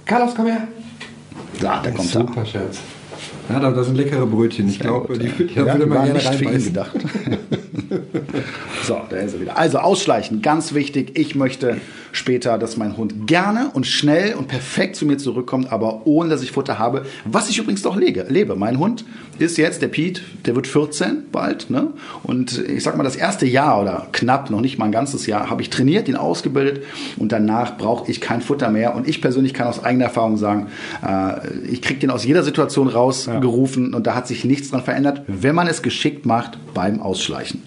[0.05, 0.69] Carlos, komm her.
[1.61, 2.21] Da, da kommt er.
[2.21, 2.81] Super, Scherz.
[3.51, 4.69] Ja, da, sind leckere Brötchen.
[4.69, 6.65] Ich glaube, die, die, ja, würde man gerne reinbeißen.
[6.65, 6.93] gedacht.
[8.85, 9.59] so, da ist er wieder.
[9.59, 11.19] Also ausschleichen, ganz wichtig.
[11.19, 11.79] Ich möchte
[12.13, 16.43] später, dass mein Hund gerne und schnell und perfekt zu mir zurückkommt, aber ohne, dass
[16.43, 18.57] ich Futter habe, was ich übrigens doch lege, lebe.
[18.57, 19.05] Mein Hund
[19.39, 21.71] ist jetzt, der Pete, der wird 14 bald.
[21.71, 21.89] Ne?
[22.23, 25.51] Und ich sag mal, das erste Jahr oder knapp, noch nicht mal ein ganzes Jahr,
[25.51, 26.85] habe ich trainiert, ihn ausgebildet
[27.17, 28.95] und danach brauche ich kein Futter mehr.
[28.95, 30.69] Und ich persönlich kann aus eigener Erfahrung sagen,
[31.07, 33.40] äh, ich kriege den aus jeder Situation rausgerufen ja.
[33.95, 37.63] Und da hat sich nichts dran verändert, wenn man es geschickt macht beim Ausschleichen.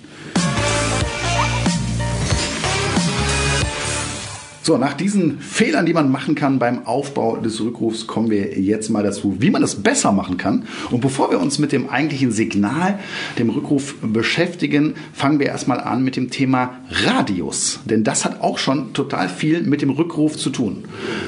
[4.66, 8.90] So, nach diesen Fehlern, die man machen kann beim Aufbau des Rückrufs, kommen wir jetzt
[8.90, 10.64] mal dazu, wie man das besser machen kann.
[10.90, 12.98] Und bevor wir uns mit dem eigentlichen Signal,
[13.38, 17.82] dem Rückruf beschäftigen, fangen wir erstmal an mit dem Thema Radius.
[17.84, 20.86] Denn das hat auch schon total viel mit dem Rückruf zu tun.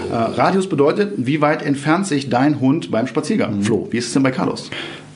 [0.09, 3.57] Äh, Radius bedeutet, wie weit entfernt sich dein Hund beim Spaziergang?
[3.57, 3.63] Mhm.
[3.63, 4.71] Flo, wie ist es denn bei Carlos?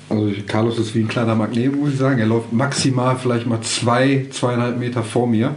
[0.09, 2.19] Also Carlos ist wie ein kleiner Magnet, muss ich sagen.
[2.19, 5.55] Er läuft maximal vielleicht mal zwei, zweieinhalb Meter vor mir.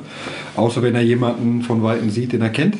[0.56, 2.76] Außer wenn er jemanden von Weitem sieht, den er kennt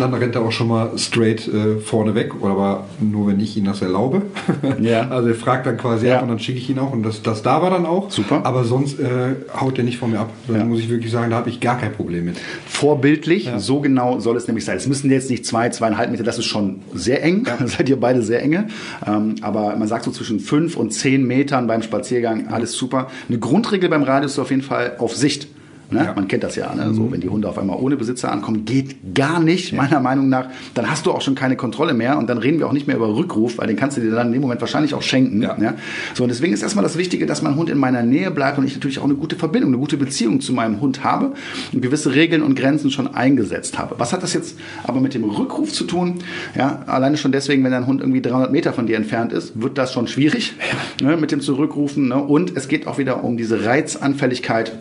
[0.00, 3.64] dann rennt er auch schon mal straight äh, vorne weg, aber nur wenn ich ihn
[3.64, 4.22] das erlaube.
[4.80, 5.08] Ja.
[5.08, 6.16] Also er fragt dann quasi ja.
[6.16, 8.10] ab und dann schicke ich ihn auch und das, das da war dann auch.
[8.10, 8.42] Super.
[8.44, 10.30] Aber sonst äh, haut er nicht vor mir ab.
[10.46, 10.64] Da ja.
[10.64, 12.36] muss ich wirklich sagen, da habe ich gar kein Problem mit.
[12.66, 13.58] Vorbildlich, ja.
[13.58, 14.76] so genau soll es nämlich sein.
[14.76, 17.46] Es müssen jetzt nicht zwei, zweieinhalb Meter, das ist schon sehr eng.
[17.46, 17.66] Ja.
[17.66, 18.68] Seid ihr beide sehr enge.
[19.06, 23.08] Ähm, aber man sagt so zwischen fünf und zehn Metern beim Spaziergang, alles super.
[23.28, 25.48] Eine Grundregel beim Radio ist auf jeden Fall auf Sicht.
[25.90, 26.04] Ne?
[26.04, 26.12] Ja.
[26.14, 26.74] Man kennt das ja.
[26.74, 26.92] Ne?
[26.92, 27.12] So, mhm.
[27.12, 29.82] wenn die Hunde auf einmal ohne Besitzer ankommen, geht gar nicht, ja.
[29.82, 30.48] meiner Meinung nach.
[30.74, 32.96] Dann hast du auch schon keine Kontrolle mehr und dann reden wir auch nicht mehr
[32.96, 35.40] über Rückruf, weil den kannst du dir dann in dem Moment wahrscheinlich auch schenken.
[35.40, 35.56] Ja.
[35.60, 35.74] ja?
[36.14, 38.66] So, und deswegen ist erstmal das Wichtige, dass mein Hund in meiner Nähe bleibt und
[38.66, 41.32] ich natürlich auch eine gute Verbindung, eine gute Beziehung zu meinem Hund habe
[41.72, 43.94] und gewisse Regeln und Grenzen schon eingesetzt habe.
[43.98, 46.16] Was hat das jetzt aber mit dem Rückruf zu tun?
[46.54, 49.78] Ja, alleine schon deswegen, wenn dein Hund irgendwie 300 Meter von dir entfernt ist, wird
[49.78, 50.54] das schon schwierig
[51.02, 52.08] ne, mit dem Zurückrufen.
[52.08, 52.16] Ne?
[52.16, 54.72] Und es geht auch wieder um diese Reizanfälligkeit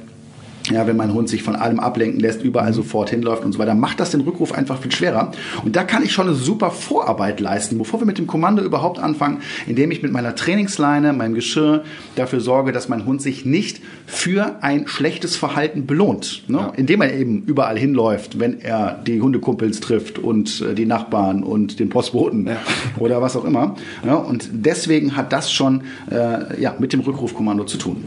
[0.69, 3.75] ja, wenn mein Hund sich von allem ablenken lässt, überall sofort hinläuft und so weiter,
[3.75, 5.31] macht das den Rückruf einfach viel schwerer.
[5.63, 8.99] Und da kann ich schon eine super Vorarbeit leisten, bevor wir mit dem Kommando überhaupt
[8.99, 11.83] anfangen, indem ich mit meiner Trainingsleine, meinem Geschirr
[12.15, 16.43] dafür sorge, dass mein Hund sich nicht für ein schlechtes Verhalten belohnt.
[16.47, 16.57] Ne?
[16.57, 16.73] Ja.
[16.75, 21.79] Indem er eben überall hinläuft, wenn er die Hundekumpels trifft und äh, die Nachbarn und
[21.79, 22.57] den Postboten ja.
[22.97, 23.75] oder was auch immer.
[24.05, 28.03] Ja, und deswegen hat das schon äh, ja, mit dem Rückrufkommando zu tun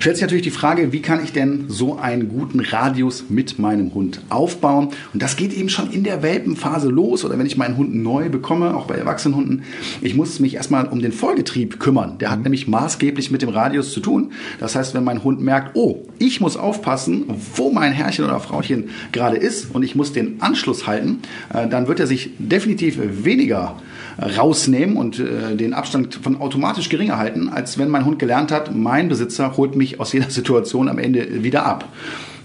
[0.00, 3.92] stellt sich natürlich die Frage, wie kann ich denn so einen guten Radius mit meinem
[3.92, 4.88] Hund aufbauen?
[5.12, 8.30] Und das geht eben schon in der Welpenphase los oder wenn ich meinen Hund neu
[8.30, 9.62] bekomme, auch bei Erwachsenenhunden.
[10.00, 12.16] Ich muss mich erstmal um den Vollgetrieb kümmern.
[12.18, 12.44] Der hat mhm.
[12.44, 14.32] nämlich maßgeblich mit dem Radius zu tun.
[14.58, 18.88] Das heißt, wenn mein Hund merkt, oh, ich muss aufpassen, wo mein Herrchen oder Frauchen
[19.12, 21.18] gerade ist und ich muss den Anschluss halten,
[21.52, 23.76] äh, dann wird er sich definitiv weniger
[24.20, 28.74] rausnehmen und äh, den Abstand von automatisch geringer halten, als wenn mein Hund gelernt hat,
[28.74, 31.88] mein Besitzer holt mich aus jeder Situation am Ende wieder ab.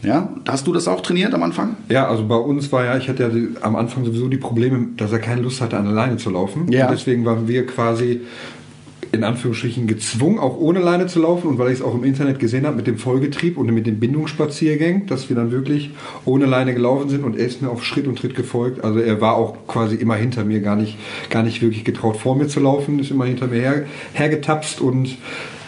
[0.03, 1.77] Ja, hast du das auch trainiert am Anfang?
[1.89, 4.89] Ja, also bei uns war ja, ich hatte ja die, am Anfang sowieso die Probleme,
[4.97, 6.71] dass er keine Lust hatte, an der Leine zu laufen.
[6.71, 6.86] Ja.
[6.86, 8.21] Und deswegen waren wir quasi
[9.12, 11.47] in Anführungsstrichen gezwungen, auch ohne Leine zu laufen.
[11.47, 13.99] Und weil ich es auch im Internet gesehen habe mit dem Vollgetrieb und mit den
[13.99, 15.91] Bindungsspaziergängen, dass wir dann wirklich
[16.25, 18.84] ohne Leine gelaufen sind und er ist mir auf Schritt und Tritt gefolgt.
[18.84, 20.97] Also er war auch quasi immer hinter mir, gar nicht,
[21.29, 25.17] gar nicht wirklich getraut, vor mir zu laufen, ist immer hinter mir her, hergetapst und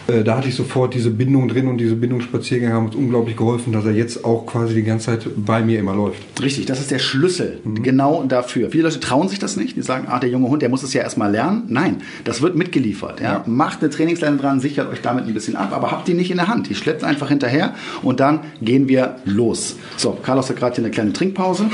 [0.08, 3.74] äh, da hatte ich sofort diese Bindung drin und diese Bindungsspaziergänge haben uns unglaublich geholfen,
[3.74, 6.22] dass er jetzt auch quasi die ganze Zeit bei mir immer läuft.
[6.42, 7.82] Richtig, das ist der Schlüssel mhm.
[7.82, 8.70] genau dafür.
[8.70, 10.94] Viele Leute trauen sich das nicht, die sagen, ah, der junge Hund, der muss es
[10.94, 11.64] ja erstmal lernen.
[11.68, 13.20] Nein, das wird mitgeliefert.
[13.20, 13.26] Ja?
[13.26, 13.44] ja.
[13.46, 16.38] Macht eine Trainingsleine dran, sichert euch damit ein bisschen ab, aber habt die nicht in
[16.38, 16.70] der Hand.
[16.70, 19.76] Die schleppt einfach hinterher und dann gehen wir los.
[19.98, 21.66] So, Carlos hat gerade hier eine kleine Trinkpause.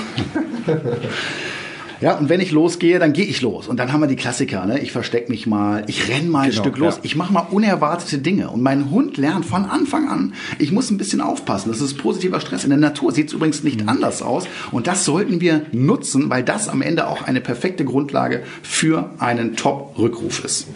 [2.04, 3.66] Ja, und wenn ich losgehe, dann gehe ich los.
[3.66, 4.66] Und dann haben wir die Klassiker.
[4.66, 4.78] Ne?
[4.80, 7.00] Ich verstecke mich mal, ich renne mal ein genau, Stück los, ja.
[7.02, 8.50] ich mache mal unerwartete Dinge.
[8.50, 11.70] Und mein Hund lernt von Anfang an, ich muss ein bisschen aufpassen.
[11.70, 12.64] Das ist positiver Stress.
[12.64, 13.88] In der Natur sieht es übrigens nicht mhm.
[13.88, 14.46] anders aus.
[14.70, 19.56] Und das sollten wir nutzen, weil das am Ende auch eine perfekte Grundlage für einen
[19.56, 20.66] Top-Rückruf ist.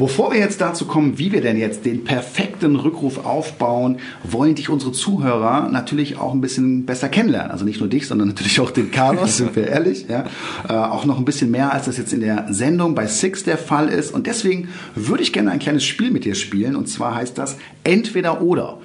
[0.00, 4.70] Bevor wir jetzt dazu kommen, wie wir denn jetzt den perfekten Rückruf aufbauen, wollen dich
[4.70, 7.50] unsere Zuhörer natürlich auch ein bisschen besser kennenlernen.
[7.50, 10.06] Also nicht nur dich, sondern natürlich auch den Carlos, sind wir ehrlich.
[10.08, 10.24] Ja?
[10.66, 13.58] Äh, auch noch ein bisschen mehr, als das jetzt in der Sendung bei Six der
[13.58, 14.14] Fall ist.
[14.14, 16.76] Und deswegen würde ich gerne ein kleines Spiel mit dir spielen.
[16.76, 18.78] Und zwar heißt das entweder oder.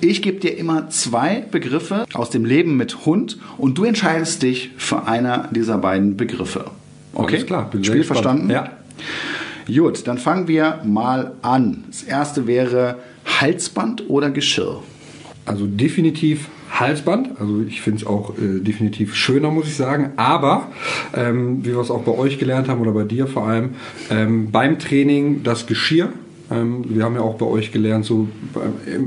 [0.00, 4.70] Ich gebe dir immer zwei Begriffe aus dem Leben mit Hund und du entscheidest dich
[4.76, 6.66] für einer dieser beiden Begriffe.
[7.12, 7.68] Okay, Alles klar.
[7.72, 8.50] Bin Spiel verstanden?
[8.50, 8.70] Ja.
[9.74, 11.84] Gut, dann fangen wir mal an.
[11.86, 14.82] Das erste wäre Halsband oder Geschirr?
[15.46, 17.40] Also definitiv Halsband.
[17.40, 20.12] Also ich finde es auch äh, definitiv schöner, muss ich sagen.
[20.16, 20.68] Aber
[21.14, 23.70] ähm, wie wir es auch bei euch gelernt haben oder bei dir vor allem,
[24.10, 26.12] ähm, beim Training das Geschirr
[26.50, 28.28] ähm, wir haben ja auch bei euch gelernt, so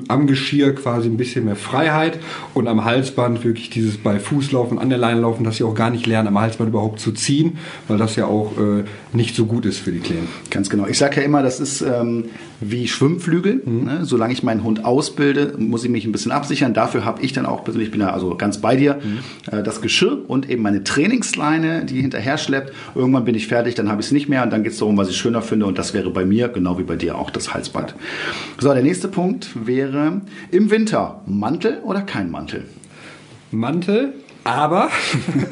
[0.08, 2.20] am Geschirr quasi ein bisschen mehr Freiheit
[2.54, 5.90] und am Halsband wirklich dieses bei Fußlaufen, an der Leine laufen, dass sie auch gar
[5.90, 9.66] nicht lernen, am Halsband überhaupt zu ziehen, weil das ja auch äh, nicht so gut
[9.66, 10.30] ist für die Klienten.
[10.50, 10.88] Ganz genau.
[10.88, 12.26] Ich sage ja immer, das ist ähm,
[12.72, 13.62] wie Schwimmflügel.
[13.66, 13.84] Mhm.
[13.84, 14.00] Ne?
[14.04, 16.74] Solange ich meinen Hund ausbilde, muss ich mich ein bisschen absichern.
[16.74, 19.20] Dafür habe ich dann auch persönlich, ich bin ja also ganz bei dir, mhm.
[19.52, 22.74] äh, das Geschirr und eben meine Trainingsleine, die hinterher schleppt.
[22.96, 24.98] Irgendwann bin ich fertig, dann habe ich es nicht mehr und dann geht es darum,
[24.98, 27.54] was ich schöner finde und das wäre bei mir, genau wie bei dir auch, das
[27.54, 27.96] Halsband.
[28.60, 30.22] So, der nächste Punkt wäre
[30.52, 32.64] im Winter Mantel oder kein Mantel?
[33.52, 34.90] Mantel, aber,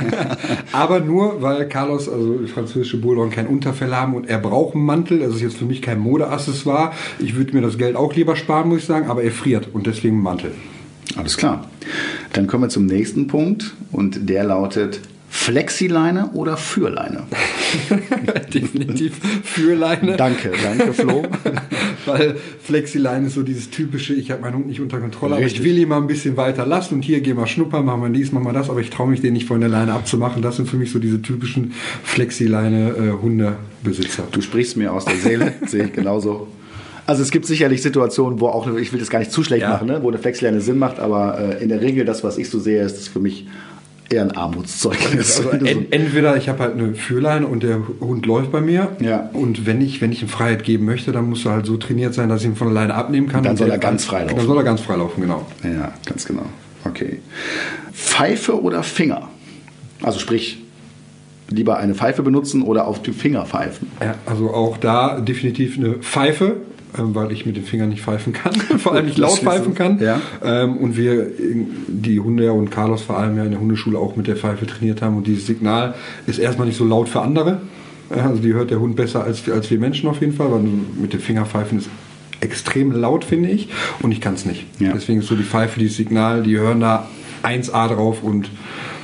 [0.71, 5.19] aber nur, weil Carlos, also französische Bulldoggen, kein Unterfell haben und er braucht einen Mantel.
[5.19, 6.91] Das ist jetzt für mich kein Modeaccessoire.
[7.19, 9.88] Ich würde mir das Geld auch lieber sparen, muss ich sagen, aber er friert und
[9.88, 10.51] deswegen einen Mantel.
[11.15, 11.69] Alles klar.
[12.34, 17.23] Dann kommen wir zum nächsten Punkt und der lautet Flexileine oder Fürleine?
[18.54, 20.17] Definitiv Fürleine.
[20.17, 21.23] Danke, danke Flo.
[22.05, 25.59] Weil Flexileine ist so dieses typische, ich habe meinen Hund nicht unter Kontrolle, Richtig.
[25.59, 28.01] aber ich will ihn mal ein bisschen weiter lassen und hier gehen wir schnuppern, machen
[28.01, 30.41] wir dies, machen wir das, aber ich traue mich den nicht von der Leine abzumachen.
[30.41, 34.23] Das sind für mich so diese typischen Flexileine-Hundebesitzer.
[34.31, 36.47] du sprichst mir aus der Seele, sehe ich genauso.
[37.07, 39.71] Also es gibt sicherlich Situationen, wo auch, ich will das gar nicht zu schlecht ja.
[39.71, 39.99] machen, ne?
[40.01, 42.83] wo eine Flexileine Sinn macht, aber äh, in der Regel das, was ich so sehe,
[42.83, 43.47] ist das für mich
[44.12, 45.38] eher ein Armutszeugnis.
[45.38, 48.89] Also en, entweder ich habe halt eine Führleine und der Hund läuft bei mir.
[49.00, 49.30] Ja.
[49.34, 52.13] Und wenn ich, wenn ich ihm Freiheit geben möchte, dann muss er halt so trainiert
[52.13, 53.43] sein, dass ich ihn von alleine abnehmen kann.
[53.43, 54.38] Dann soll er ganz frei laufen.
[54.38, 55.45] Dann soll er ganz frei laufen, genau.
[55.63, 56.45] Ja, ganz genau.
[56.86, 57.19] Okay.
[57.93, 59.30] Pfeife oder Finger?
[60.02, 60.63] Also sprich,
[61.50, 63.91] lieber eine Pfeife benutzen oder auf die Finger pfeifen?
[64.02, 66.58] Ja, also auch da definitiv eine Pfeife.
[66.97, 69.99] Ähm, weil ich mit den Fingern nicht pfeifen kann, vor allem nicht laut pfeifen kann.
[69.99, 70.19] Ja.
[70.43, 71.27] Ähm, und wir,
[71.88, 75.01] die Hunde und Carlos vor allem ja in der Hundeschule auch mit der Pfeife trainiert
[75.01, 75.15] haben.
[75.15, 75.95] Und dieses Signal
[76.27, 77.62] ist erstmal nicht so laut für andere.
[78.10, 81.13] Also die hört der Hund besser als, als wir Menschen auf jeden Fall, weil mit
[81.13, 81.89] den Fingerpfeifen ist
[82.41, 83.69] extrem laut, finde ich.
[84.01, 84.65] Und ich kann es nicht.
[84.80, 84.91] Ja.
[84.93, 87.08] Deswegen ist so die Pfeife, dieses Signal, die hören da
[87.43, 88.49] 1A drauf und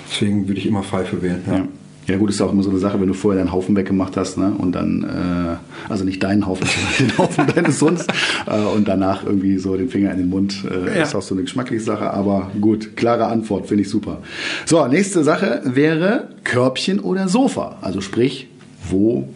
[0.09, 1.41] deswegen würde ich immer Pfeife wählen.
[1.47, 1.67] Ja.
[2.07, 2.17] Ja.
[2.17, 4.53] Gut, ist auch immer so eine Sache, wenn du vorher deinen Haufen weggemacht hast, ne?
[4.57, 6.67] Und dann, äh, also nicht deinen Haufen,
[6.97, 8.07] sondern den Haufen deines Hundes
[8.47, 11.03] äh, und danach irgendwie so den Finger in den Mund, äh, ja.
[11.03, 14.21] ist auch so eine geschmackliche Sache, aber gut, klare Antwort, finde ich super.
[14.65, 17.77] So, nächste Sache wäre Körbchen oder Sofa.
[17.81, 18.47] Also sprich,
[18.89, 19.27] wo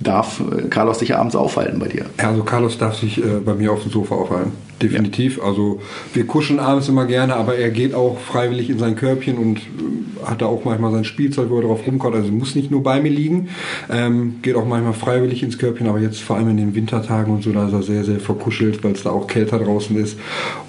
[0.00, 2.06] darf Carlos sich abends aufhalten bei dir?
[2.18, 5.38] Ja, also Carlos darf sich äh, bei mir auf dem Sofa aufhalten definitiv.
[5.38, 5.44] Ja.
[5.44, 5.80] Also
[6.12, 10.26] wir kuscheln abends immer gerne, aber er geht auch freiwillig in sein Körbchen und äh,
[10.26, 12.14] hat da auch manchmal sein Spielzeug, wo er drauf rumkommt.
[12.14, 13.48] Also muss nicht nur bei mir liegen,
[13.90, 17.42] ähm, geht auch manchmal freiwillig ins Körbchen, aber jetzt vor allem in den Wintertagen und
[17.42, 20.18] so, da ist er sehr, sehr verkuschelt, weil es da auch kälter draußen ist.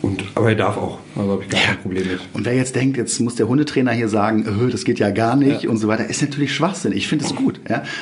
[0.02, 1.68] Und, aber er darf auch, also habe ich gar ja.
[1.68, 2.20] kein Problem mit.
[2.34, 5.36] Und wer jetzt denkt, jetzt muss der Hundetrainer hier sagen, öh, das geht ja gar
[5.36, 5.70] nicht ja.
[5.70, 6.94] und so weiter, ist natürlich Schwachsinn.
[6.94, 7.60] Ich finde es gut.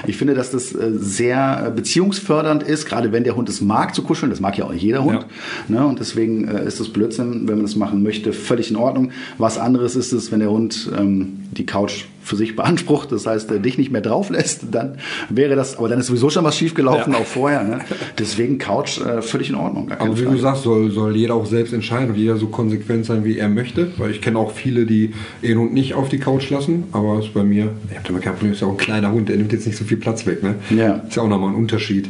[0.08, 4.04] Ich finde, dass das äh, sehr beziehungsfördernd ist, gerade wenn der Hund es mag zu
[4.04, 4.30] kuscheln.
[4.30, 5.26] Das mag ja auch nicht jeder Hund.
[5.68, 5.86] Ne?
[5.86, 9.12] Und deswegen äh, ist das Blödsinn, wenn man das machen möchte, völlig in Ordnung.
[9.38, 13.52] Was anderes ist es, wenn der Hund ähm, die Couch für sich beansprucht, das heißt,
[13.52, 14.98] er dich nicht mehr drauf lässt, dann
[15.30, 17.20] wäre das, aber dann ist sowieso schon was schiefgelaufen, ja.
[17.20, 17.64] auch vorher.
[17.64, 17.80] Ne?
[18.18, 19.92] Deswegen Couch äh, völlig in Ordnung.
[19.92, 20.36] aber wie Frage.
[20.36, 23.50] du sagst, soll, soll jeder auch selbst entscheiden und jeder so konsequent sein, wie er
[23.50, 27.20] möchte, weil ich kenne auch viele, die eh und nicht auf die Couch lassen, aber
[27.20, 29.38] ist bei mir, ich habe damit kein Problem, ist ja auch ein kleiner Hund, der
[29.38, 30.44] nimmt jetzt nicht so viel Platz weg.
[30.44, 30.56] Ne?
[30.70, 30.96] Ja.
[31.08, 32.10] Ist ja auch nochmal ein Unterschied.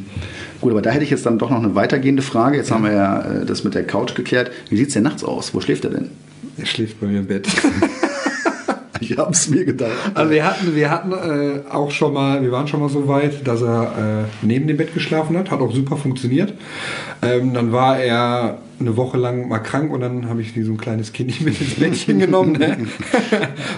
[0.61, 2.57] Gut, aber da hätte ich jetzt dann doch noch eine weitergehende Frage.
[2.57, 2.75] Jetzt ja.
[2.75, 4.51] haben wir ja äh, das mit der Couch geklärt.
[4.69, 5.53] Wie sieht es denn nachts aus?
[5.53, 6.09] Wo schläft er denn?
[6.57, 7.47] Er schläft bei mir im Bett.
[9.11, 9.91] ich habe es mir gedacht.
[10.13, 13.45] Also wir hatten, wir hatten äh, auch schon mal, wir waren schon mal so weit,
[13.47, 15.51] dass er äh, neben dem Bett geschlafen hat.
[15.51, 16.53] Hat auch super funktioniert.
[17.21, 20.71] Ähm, dann war er eine Woche lang mal krank und dann habe ich wie so
[20.71, 22.53] ein kleines Kind mit ins Bettchen genommen.
[22.53, 22.77] Ne?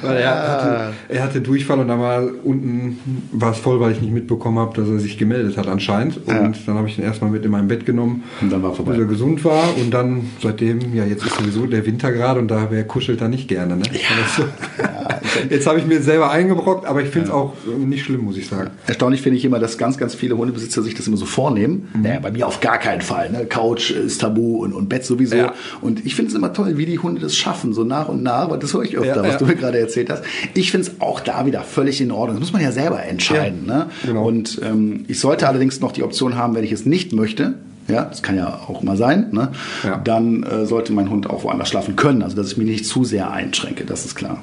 [0.02, 2.98] weil er, hatte, er hatte Durchfall und dann war unten
[3.32, 6.18] war es voll, weil ich nicht mitbekommen habe, dass er sich gemeldet hat anscheinend.
[6.26, 6.52] Und ja.
[6.66, 8.94] dann habe ich ihn erstmal mit in mein Bett genommen, und dann war vorbei.
[8.94, 9.76] bis er gesund war.
[9.78, 13.28] Und dann seitdem, ja jetzt ist sowieso der Winter gerade und da wer kuschelt da
[13.28, 13.76] nicht gerne.
[13.76, 13.84] Ne?
[13.94, 15.03] Ja.
[15.50, 18.48] Jetzt habe ich mir selber eingebrockt, aber ich finde es auch nicht schlimm, muss ich
[18.48, 18.72] sagen.
[18.88, 21.90] Erstaunlich finde ich immer, dass ganz, ganz viele Hundebesitzer sich das immer so vornehmen.
[21.94, 22.02] Mhm.
[22.02, 23.30] Naja, bei mir auf gar keinen Fall.
[23.32, 23.46] Ne?
[23.46, 25.36] Couch ist tabu und, und Bett sowieso.
[25.36, 25.54] Ja.
[25.82, 28.44] Und ich finde es immer toll, wie die Hunde das schaffen, so nach und nach,
[28.44, 29.38] aber das höre ich öfter, ja, was ja.
[29.38, 30.24] du mir gerade erzählt hast.
[30.54, 32.38] Ich finde es auch da wieder völlig in Ordnung.
[32.38, 33.66] Das muss man ja selber entscheiden.
[33.66, 33.88] Ne?
[34.06, 34.28] Genau.
[34.28, 37.56] Und ähm, ich sollte allerdings noch die Option haben, wenn ich es nicht möchte,
[37.88, 39.50] ja, das kann ja auch mal sein, ne?
[39.84, 39.98] ja.
[39.98, 42.24] dann äh, sollte mein Hund auch woanders schlafen können.
[42.24, 44.42] Also, dass ich mich nicht zu sehr einschränke, das ist klar.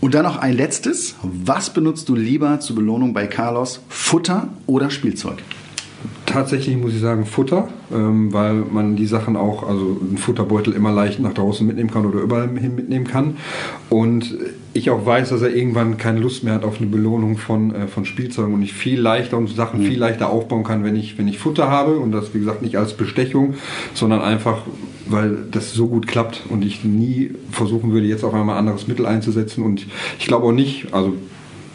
[0.00, 1.16] Und dann noch ein letztes.
[1.22, 3.80] Was benutzt du lieber zur Belohnung bei Carlos?
[3.88, 5.38] Futter oder Spielzeug?
[6.26, 10.92] Tatsächlich muss ich sagen Futter, ähm, weil man die Sachen auch, also einen Futterbeutel immer
[10.92, 13.38] leicht nach draußen mitnehmen kann oder überall hin mitnehmen kann.
[13.88, 14.36] Und
[14.74, 17.88] ich auch weiß, dass er irgendwann keine Lust mehr hat auf eine Belohnung von, äh,
[17.88, 19.86] von Spielzeugen und ich viel leichter und Sachen mhm.
[19.86, 22.76] viel leichter aufbauen kann, wenn ich, wenn ich Futter habe und das, wie gesagt, nicht
[22.76, 23.54] als Bestechung,
[23.94, 24.62] sondern einfach,
[25.10, 29.06] weil das so gut klappt und ich nie versuchen würde, jetzt auf einmal anderes Mittel
[29.06, 29.64] einzusetzen.
[29.64, 29.86] Und
[30.18, 31.14] ich glaube auch nicht, also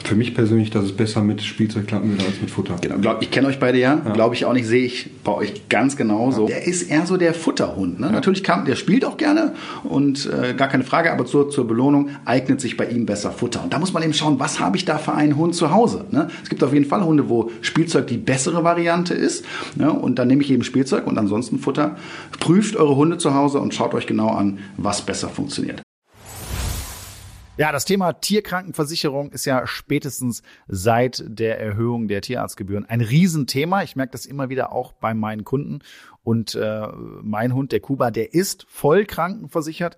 [0.03, 2.75] für mich persönlich, dass es besser mit Spielzeug klappen würde als mit Futter.
[2.81, 4.11] Genau, glaub, ich kenne euch beide ja, ja.
[4.11, 6.43] glaube ich auch nicht, sehe ich bei euch ganz genauso.
[6.43, 6.55] Ja.
[6.55, 7.99] Der ist eher so der Futterhund.
[7.99, 8.07] Ne?
[8.07, 8.11] Ja.
[8.11, 12.09] Natürlich kann, der spielt auch gerne und äh, gar keine Frage, aber zur, zur Belohnung
[12.25, 13.63] eignet sich bei ihm besser Futter.
[13.63, 16.05] Und da muss man eben schauen, was habe ich da für einen Hund zu Hause.
[16.11, 16.29] Ne?
[16.43, 19.45] Es gibt auf jeden Fall Hunde, wo Spielzeug die bessere Variante ist.
[19.75, 19.91] Ne?
[19.91, 21.95] Und dann nehme ich eben Spielzeug und ansonsten Futter.
[22.39, 25.82] Prüft eure Hunde zu Hause und schaut euch genau an, was besser funktioniert.
[27.55, 33.83] Ja, das Thema Tierkrankenversicherung ist ja spätestens seit der Erhöhung der Tierarztgebühren ein Riesenthema.
[33.83, 35.81] Ich merke das immer wieder auch bei meinen Kunden.
[36.23, 36.87] Und äh,
[37.21, 39.97] mein Hund, der Kuba, der ist voll krankenversichert.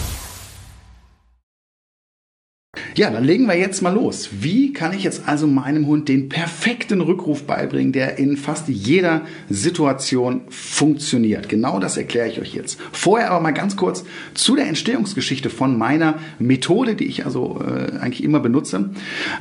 [2.95, 4.29] Ja, dann legen wir jetzt mal los.
[4.31, 9.23] Wie kann ich jetzt also meinem Hund den perfekten Rückruf beibringen, der in fast jeder
[9.49, 11.49] Situation funktioniert?
[11.49, 12.79] Genau das erkläre ich euch jetzt.
[12.93, 14.05] Vorher aber mal ganz kurz
[14.35, 18.91] zu der Entstehungsgeschichte von meiner Methode, die ich also äh, eigentlich immer benutze.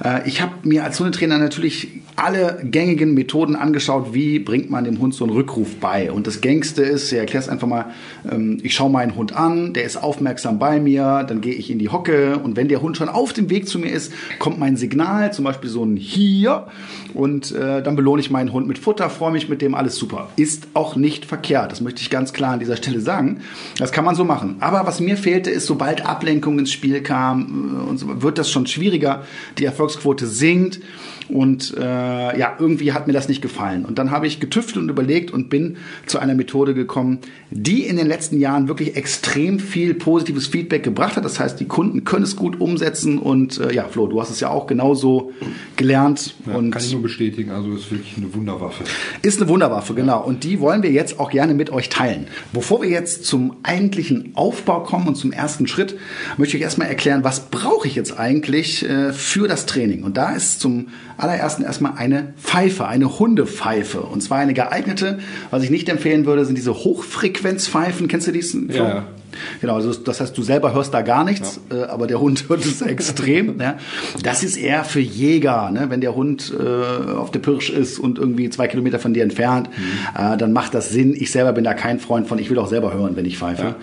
[0.04, 4.98] Äh, ich habe mir als Hundetrainer natürlich alle gängigen Methoden angeschaut, wie bringt man dem
[4.98, 6.10] Hund so einen Rückruf bei.
[6.10, 7.86] Und das gängigste ist, ich erkläre es einfach mal,
[8.28, 11.78] ähm, ich schaue meinen Hund an, der ist aufmerksam bei mir, dann gehe ich in
[11.78, 14.76] die Hocke und wenn der Hund schon auf dem Weg zu mir ist, kommt mein
[14.76, 16.66] Signal, zum Beispiel so ein Hier
[17.14, 20.28] und äh, dann belohne ich meinen Hund mit Futter, freue mich mit dem, alles super.
[20.36, 23.40] Ist auch nicht verkehrt, das möchte ich ganz klar an dieser Stelle sagen.
[23.78, 24.56] Das kann man so machen.
[24.60, 28.66] Aber was mir fehlte, ist, sobald Ablenkung ins Spiel kam, äh, so, wird das schon
[28.66, 29.24] schwieriger,
[29.58, 30.80] die Erfolgsquote sinkt
[31.30, 31.80] und äh,
[32.38, 33.84] ja, irgendwie hat mir das nicht gefallen.
[33.84, 37.18] Und dann habe ich getüftelt und überlegt und bin zu einer Methode gekommen,
[37.50, 41.24] die in den letzten Jahren wirklich extrem viel positives Feedback gebracht hat.
[41.24, 44.40] Das heißt, die Kunden können es gut umsetzen und äh, ja, Flo, du hast es
[44.40, 45.32] ja auch genauso
[45.76, 46.34] gelernt.
[46.46, 48.84] Ja, und kann ich nur bestätigen, also ist wirklich eine Wunderwaffe.
[49.22, 50.22] Ist eine Wunderwaffe, genau.
[50.22, 52.26] Und die wollen wir jetzt auch gerne mit euch teilen.
[52.52, 55.96] Bevor wir jetzt zum eigentlichen Aufbau kommen und zum ersten Schritt,
[56.36, 60.02] möchte ich erstmal erklären, was brauche ich jetzt eigentlich äh, für das Training.
[60.02, 60.88] Und da ist zum
[61.22, 64.00] allerersten erstmal eine Pfeife, eine Hundepfeife.
[64.00, 65.18] Und zwar eine geeignete.
[65.50, 68.08] Was ich nicht empfehlen würde, sind diese Hochfrequenzpfeifen.
[68.08, 68.70] Kennst du diesen?
[68.72, 69.04] Ja.
[69.60, 71.78] Genau, also das heißt, du selber hörst da gar nichts, ja.
[71.78, 73.56] äh, aber der Hund hört es extrem.
[73.56, 73.78] ne?
[74.22, 75.70] Das ist eher für Jäger.
[75.70, 75.86] Ne?
[75.88, 79.68] Wenn der Hund äh, auf der Pirsch ist und irgendwie zwei Kilometer von dir entfernt,
[79.68, 80.22] mhm.
[80.22, 81.14] äh, dann macht das Sinn.
[81.16, 82.38] Ich selber bin da kein Freund von.
[82.38, 83.76] Ich will auch selber hören, wenn ich pfeife.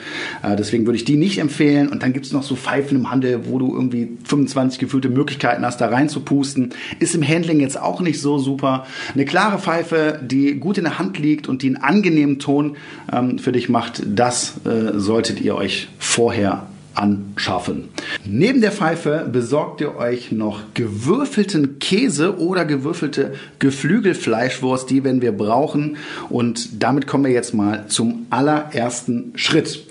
[0.43, 0.53] Ja.
[0.53, 1.89] Äh, deswegen würde ich die nicht empfehlen.
[1.89, 5.65] Und dann gibt es noch so Pfeifen im Handel, wo du irgendwie 25 gefühlte Möglichkeiten
[5.65, 6.73] hast, da reinzupusten.
[6.99, 8.85] Ist im Handling jetzt auch nicht so super.
[9.13, 12.77] Eine klare Pfeife, die gut in der Hand liegt und die einen angenehmen Ton
[13.11, 14.97] ähm, für dich macht, das äh,
[15.37, 17.89] solltet ihr euch vorher anschaffen.
[18.25, 25.31] Neben der Pfeife besorgt ihr euch noch gewürfelten Käse oder gewürfelte Geflügelfleischwurst, die werden wir
[25.31, 25.97] brauchen.
[26.29, 29.85] Und damit kommen wir jetzt mal zum allerersten Schritt.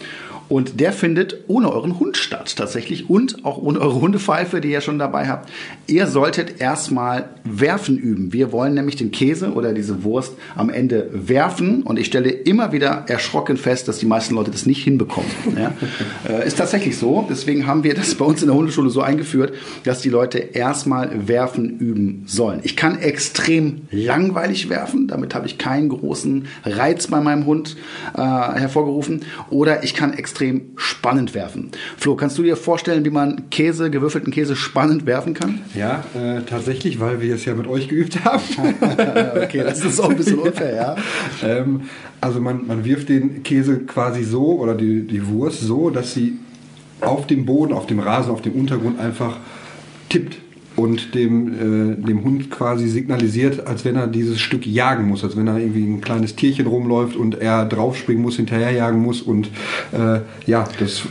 [0.48, 4.80] Und der findet ohne euren Hund statt tatsächlich und auch ohne eure Hundepfeife, die ihr
[4.80, 5.50] schon dabei habt.
[5.86, 8.32] Ihr solltet erstmal werfen üben.
[8.32, 12.72] Wir wollen nämlich den Käse oder diese Wurst am Ende werfen und ich stelle immer
[12.72, 15.30] wieder erschrocken fest, dass die meisten Leute das nicht hinbekommen.
[15.56, 15.72] Ja?
[16.28, 17.26] äh, ist tatsächlich so.
[17.28, 19.52] Deswegen haben wir das bei uns in der Hundeschule so eingeführt,
[19.84, 22.60] dass die Leute erstmal werfen üben sollen.
[22.62, 27.76] Ich kann extrem langweilig werfen, damit habe ich keinen großen Reiz bei meinem Hund
[28.14, 29.24] äh, hervorgerufen.
[29.50, 31.70] Oder ich kann extrem extrem spannend werfen.
[31.96, 35.60] Flo, kannst du dir vorstellen, wie man Käse, gewürfelten Käse spannend werfen kann?
[35.74, 38.42] Ja, äh, tatsächlich, weil wir es ja mit euch geübt haben.
[39.42, 40.96] okay, das ist auch ein bisschen unfair, ja.
[41.42, 41.82] ähm,
[42.20, 46.36] also man, man wirft den Käse quasi so oder die, die Wurst so, dass sie
[47.00, 49.38] auf dem Boden, auf dem Rasen, auf dem Untergrund einfach
[50.10, 50.36] tippt
[50.76, 55.36] und dem, äh, dem Hund quasi signalisiert, als wenn er dieses Stück jagen muss, als
[55.36, 59.48] wenn er irgendwie ein kleines Tierchen rumläuft und er draufspringen muss, hinterherjagen muss und
[59.92, 61.02] äh, ja, das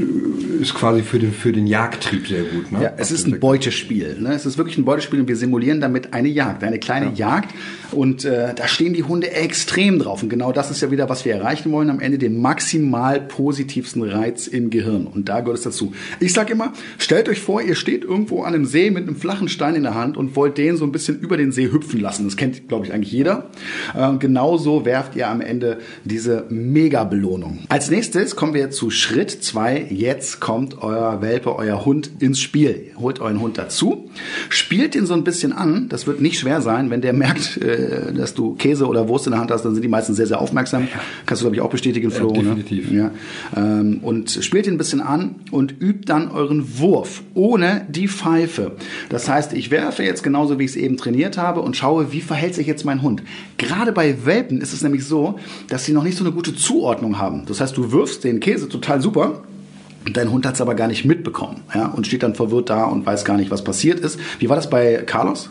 [0.00, 2.72] ist quasi für den, für den Jagdtrieb sehr gut.
[2.72, 2.82] Ne?
[2.82, 4.16] Ja, es ist ein Beutespiel.
[4.20, 4.32] Ne?
[4.32, 7.28] Es ist wirklich ein Beutespiel und wir simulieren damit eine Jagd, eine kleine ja.
[7.28, 7.54] Jagd.
[7.90, 10.22] Und äh, da stehen die Hunde extrem drauf.
[10.22, 14.02] Und genau das ist ja wieder, was wir erreichen wollen, am Ende den maximal positivsten
[14.02, 15.06] Reiz im Gehirn.
[15.06, 15.92] Und da gehört es dazu.
[16.18, 19.48] Ich sage immer, stellt euch vor, ihr steht irgendwo an einem See mit einem flachen
[19.48, 22.24] Stein in der Hand und wollt den so ein bisschen über den See hüpfen lassen.
[22.24, 23.50] Das kennt, glaube ich, eigentlich jeder.
[23.94, 27.60] Äh, genauso werft ihr am Ende diese Mega-Belohnung.
[27.68, 32.90] Als nächstes kommen wir zu Schritt zwei jetzt kommt euer Welpe, euer Hund ins Spiel.
[32.98, 34.10] Holt euren Hund dazu,
[34.48, 35.88] spielt ihn so ein bisschen an.
[35.88, 39.32] Das wird nicht schwer sein, wenn der merkt, äh, dass du Käse oder Wurst in
[39.32, 40.88] der Hand hast, dann sind die meisten sehr, sehr aufmerksam.
[41.26, 42.32] Kannst du, glaube ich, auch bestätigen, Flo.
[42.34, 42.90] Ja, definitiv.
[42.90, 43.10] Ne?
[43.56, 43.80] Ja.
[43.80, 48.72] Ähm, und spielt ihn ein bisschen an und übt dann euren Wurf ohne die Pfeife.
[49.08, 52.20] Das heißt, ich werfe jetzt genauso, wie ich es eben trainiert habe und schaue, wie
[52.20, 53.22] verhält sich jetzt mein Hund.
[53.58, 57.18] Gerade bei Welpen ist es nämlich so, dass sie noch nicht so eine gute Zuordnung
[57.18, 57.44] haben.
[57.46, 59.42] Das heißt, du wirfst den Käse total super
[60.10, 63.06] Dein Hund hat es aber gar nicht mitbekommen ja, und steht dann verwirrt da und
[63.06, 64.18] weiß gar nicht, was passiert ist.
[64.38, 65.50] Wie war das bei Carlos?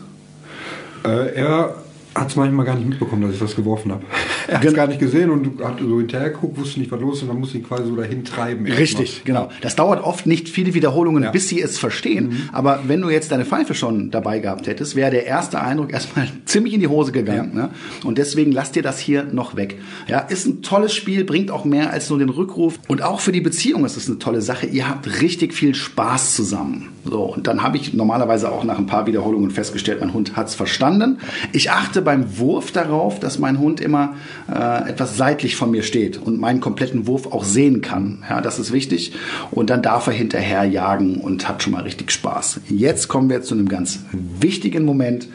[1.04, 1.74] Äh, er
[2.14, 4.04] hat es manchmal gar nicht mitbekommen, dass ich was geworfen habe.
[4.52, 7.16] Er hat es gar nicht gesehen und hat so hinterher geguckt, wusste nicht, was los
[7.16, 8.66] ist und dann muss ihn quasi so dahin treiben.
[8.66, 9.48] Richtig, genau.
[9.60, 11.30] Das dauert oft nicht viele Wiederholungen, ja.
[11.30, 12.28] bis sie es verstehen.
[12.28, 12.48] Mhm.
[12.52, 16.28] Aber wenn du jetzt deine Pfeife schon dabei gehabt hättest, wäre der erste Eindruck erstmal
[16.44, 17.52] ziemlich in die Hose gegangen.
[17.54, 17.62] Ja.
[17.62, 17.70] Ne?
[18.04, 19.78] Und deswegen lass dir das hier noch weg.
[20.08, 22.78] Ja, ist ein tolles Spiel, bringt auch mehr als nur den Rückruf.
[22.88, 24.66] Und auch für die Beziehung ist es eine tolle Sache.
[24.66, 26.90] Ihr habt richtig viel Spaß zusammen.
[27.04, 30.48] So, und dann habe ich normalerweise auch nach ein paar Wiederholungen festgestellt, mein Hund hat
[30.48, 31.18] es verstanden.
[31.52, 34.14] Ich achte beim Wurf darauf, dass mein Hund immer
[34.48, 38.24] äh, etwas seitlich von mir steht und meinen kompletten Wurf auch sehen kann.
[38.28, 39.12] Ja, das ist wichtig.
[39.50, 42.60] Und dann darf er hinterher jagen und hat schon mal richtig Spaß.
[42.68, 45.28] Jetzt kommen wir zu einem ganz wichtigen Moment,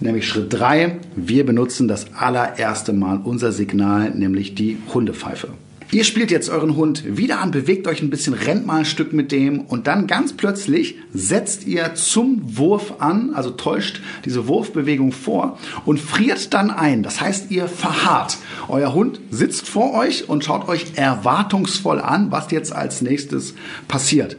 [0.00, 0.98] nämlich Schritt drei.
[1.14, 5.48] Wir benutzen das allererste Mal unser Signal, nämlich die Hundepfeife.
[5.92, 9.12] Ihr spielt jetzt euren Hund wieder an, bewegt euch ein bisschen, rennt mal ein Stück
[9.12, 15.12] mit dem und dann ganz plötzlich setzt ihr zum Wurf an, also täuscht diese Wurfbewegung
[15.12, 17.04] vor und friert dann ein.
[17.04, 18.38] Das heißt, ihr verharrt.
[18.66, 23.54] Euer Hund sitzt vor euch und schaut euch erwartungsvoll an, was jetzt als nächstes
[23.86, 24.36] passiert.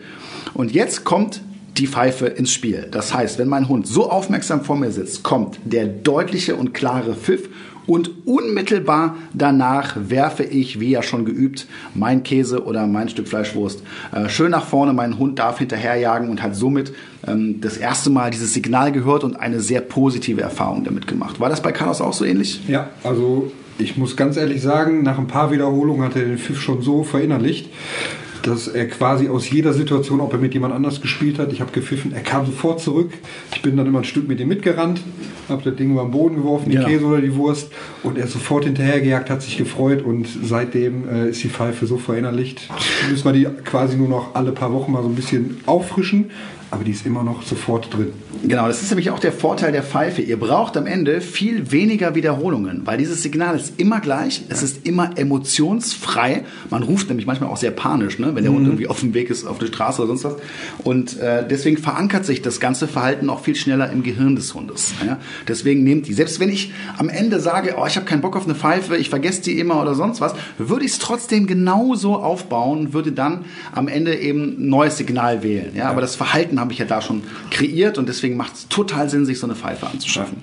[0.54, 1.41] Und jetzt kommt
[1.78, 2.88] die Pfeife ins Spiel.
[2.91, 7.16] Das heißt, wenn mein Hund so aufmerksam vor mir sitzt, kommt der deutliche und klare
[7.16, 7.48] Pfiff
[7.88, 13.82] und unmittelbar danach werfe ich, wie ja schon geübt, mein Käse oder mein Stück Fleischwurst
[14.14, 14.94] äh, schön nach vorne.
[14.94, 16.94] Mein Hund darf hinterherjagen und hat somit
[17.26, 21.40] ähm, das erste Mal dieses Signal gehört und eine sehr positive Erfahrung damit gemacht.
[21.40, 22.62] War das bei Carlos auch so ähnlich?
[22.68, 26.60] Ja, also ich muss ganz ehrlich sagen, nach ein paar Wiederholungen hat er den Pfiff
[26.60, 27.70] schon so verinnerlicht,
[28.48, 31.72] dass er quasi aus jeder Situation, ob er mit jemand anders gespielt hat, ich habe
[31.72, 33.12] gepfiffen, er kam sofort zurück.
[33.54, 35.02] Ich bin dann immer ein Stück mit ihm mitgerannt,
[35.50, 36.88] habe das Ding über den Boden geworfen, die genau.
[36.88, 37.72] Käse oder die Wurst
[38.04, 41.98] und er ist sofort hinterhergejagt, hat sich gefreut und seitdem äh, ist die Pfeife so
[41.98, 42.70] verinnerlicht.
[43.10, 46.32] Müssen wir die quasi nur noch alle paar Wochen mal so ein bisschen auffrischen
[46.70, 48.11] aber die ist immer noch sofort drin.
[48.43, 50.22] Genau, das ist nämlich auch der Vorteil der Pfeife.
[50.22, 54.86] Ihr braucht am Ende viel weniger Wiederholungen, weil dieses Signal ist immer gleich, es ist
[54.86, 56.43] immer emotionsfrei.
[56.70, 58.36] Man ruft nämlich manchmal auch sehr panisch, ne?
[58.36, 58.57] wenn der mhm.
[58.57, 60.36] Hund irgendwie auf dem Weg ist, auf der Straße oder sonst was.
[60.84, 64.93] Und äh, deswegen verankert sich das ganze Verhalten auch viel schneller im Gehirn des Hundes.
[65.05, 65.20] Ja?
[65.47, 66.13] Deswegen nehmt die.
[66.13, 69.09] Selbst wenn ich am Ende sage, oh, ich habe keinen Bock auf eine Pfeife, ich
[69.09, 73.88] vergesse die immer oder sonst was, würde ich es trotzdem genauso aufbauen, würde dann am
[73.88, 75.72] Ende eben ein neues Signal wählen.
[75.76, 75.89] Ja?
[75.89, 79.10] Aber das Verhalten Geschichten habe ich ja da schon kreiert und deswegen macht es total
[79.10, 80.38] Sinn, sich so eine Pfeife anzuschaffen.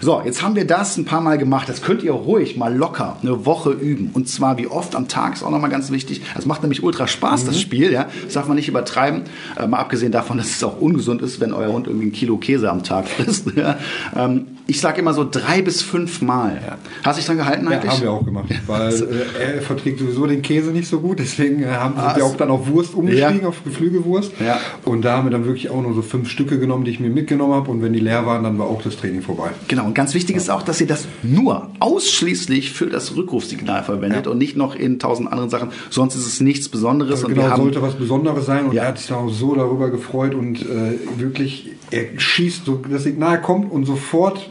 [0.00, 1.68] So, jetzt haben wir das ein paar Mal gemacht.
[1.68, 4.10] Das könnt ihr ruhig mal locker eine Woche üben.
[4.12, 6.22] Und zwar wie oft am Tag ist auch nochmal ganz wichtig.
[6.34, 7.46] Das macht nämlich ultra Spaß, mhm.
[7.46, 7.92] das Spiel.
[7.92, 8.08] Ja?
[8.24, 9.22] Das darf man nicht übertreiben.
[9.56, 12.36] Äh, mal abgesehen davon, dass es auch ungesund ist, wenn euer Hund irgendwie ein Kilo
[12.36, 13.46] Käse am Tag frisst.
[13.56, 13.78] Ja?
[14.16, 16.60] Ähm, ich sage immer so drei bis fünf Mal.
[16.66, 16.78] Ja.
[17.02, 17.84] Hast du dich dran gehalten eigentlich?
[17.84, 21.18] Ja, haben wir auch gemacht, weil äh, er verträgt sowieso den Käse nicht so gut.
[21.18, 23.48] Deswegen äh, haben ah, wir auch dann auf Wurst umgestiegen, ja.
[23.48, 24.32] auf Geflügelwurst.
[24.40, 24.58] Ja.
[24.84, 27.10] Und da haben wir dann wirklich auch nur so fünf Stücke genommen, die ich mir
[27.10, 27.70] mitgenommen habe.
[27.70, 29.50] Und wenn die leer waren, dann war auch das Training vorbei.
[29.68, 29.84] Genau.
[29.84, 34.38] Und ganz wichtig ist auch, dass ihr das nur ausschließlich für das Rückrufsignal verwendet und
[34.38, 35.72] nicht noch in tausend anderen Sachen.
[35.90, 37.22] Sonst ist es nichts Besonderes.
[37.22, 38.64] Also genau, sollte was Besonderes sein.
[38.66, 42.80] Und er hat sich dann auch so darüber gefreut und äh, wirklich, er schießt, so,
[42.90, 44.50] das Signal kommt und sofort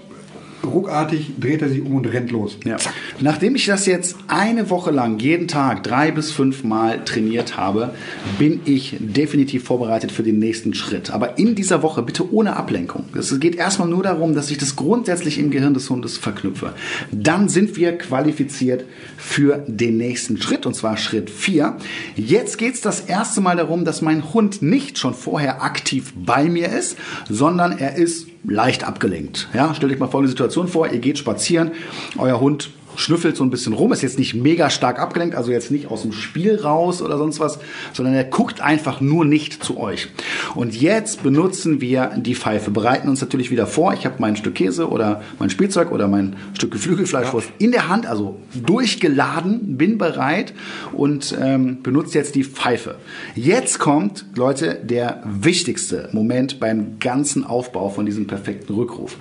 [0.66, 2.57] ruckartig dreht er sich um und rennt los.
[2.66, 2.78] Ja.
[3.20, 7.93] Nachdem ich das jetzt eine Woche lang jeden Tag drei bis fünf Mal trainiert habe,
[8.39, 11.11] bin ich definitiv vorbereitet für den nächsten Schritt.
[11.11, 13.05] Aber in dieser Woche bitte ohne Ablenkung.
[13.18, 16.74] Es geht erstmal nur darum, dass ich das grundsätzlich im Gehirn des Hundes verknüpfe.
[17.11, 18.86] Dann sind wir qualifiziert
[19.18, 21.78] für den nächsten Schritt und zwar Schritt 4.
[22.16, 26.45] Jetzt geht es das erste Mal darum, dass mein Hund nicht schon vorher aktiv bei
[26.45, 26.97] mir ist,
[27.30, 29.48] sondern er ist leicht abgelenkt.
[29.54, 31.72] Ja, stellt euch mal folgende Situation vor, ihr geht spazieren,
[32.18, 35.72] euer Hund schnüffelt so ein bisschen rum, ist jetzt nicht mega stark abgelenkt, also jetzt
[35.72, 37.60] nicht aus dem Spiel raus oder sonst was,
[37.94, 40.08] sondern er guckt einfach nur nicht zu euch.
[40.56, 43.94] Und jetzt benutzen wir die Pfeife, bereiten uns natürlich wieder vor.
[43.94, 47.66] Ich habe mein Stück Käse oder mein Spielzeug oder mein Stück Geflügelfleischwurst ja.
[47.66, 50.54] in der Hand, also durchgeladen, bin bereit
[50.91, 52.96] und ähm, benutze jetzt die Pfeife.
[53.36, 59.18] Jetzt kommt, Leute, der wichtigste Moment beim ganzen Aufbau von diesem perfekten Rückruf.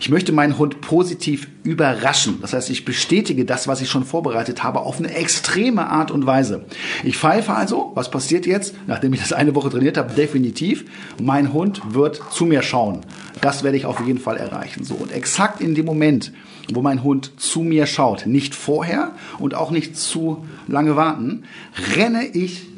[0.00, 2.38] Ich möchte meinen Hund positiv überraschen.
[2.40, 6.26] Das heißt, ich bestätige das, was ich schon vorbereitet habe, auf eine extreme Art und
[6.26, 6.66] Weise.
[7.02, 10.84] Ich pfeife also, was passiert jetzt, nachdem ich das eine Woche trainiert habe, definitiv,
[11.18, 13.00] mein Hund wird zu mir schauen.
[13.40, 14.84] Das werde ich auf jeden Fall erreichen.
[14.84, 16.30] So, und exakt in dem Moment,
[16.74, 21.44] wo mein Hund zu mir schaut, nicht vorher und auch nicht zu lange warten,
[21.96, 22.69] renne ich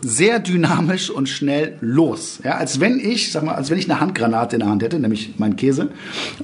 [0.00, 2.40] sehr dynamisch und schnell los.
[2.44, 4.98] Ja, als wenn ich, sag mal, als wenn ich eine Handgranate in der Hand hätte,
[4.98, 5.90] nämlich meinen Käse,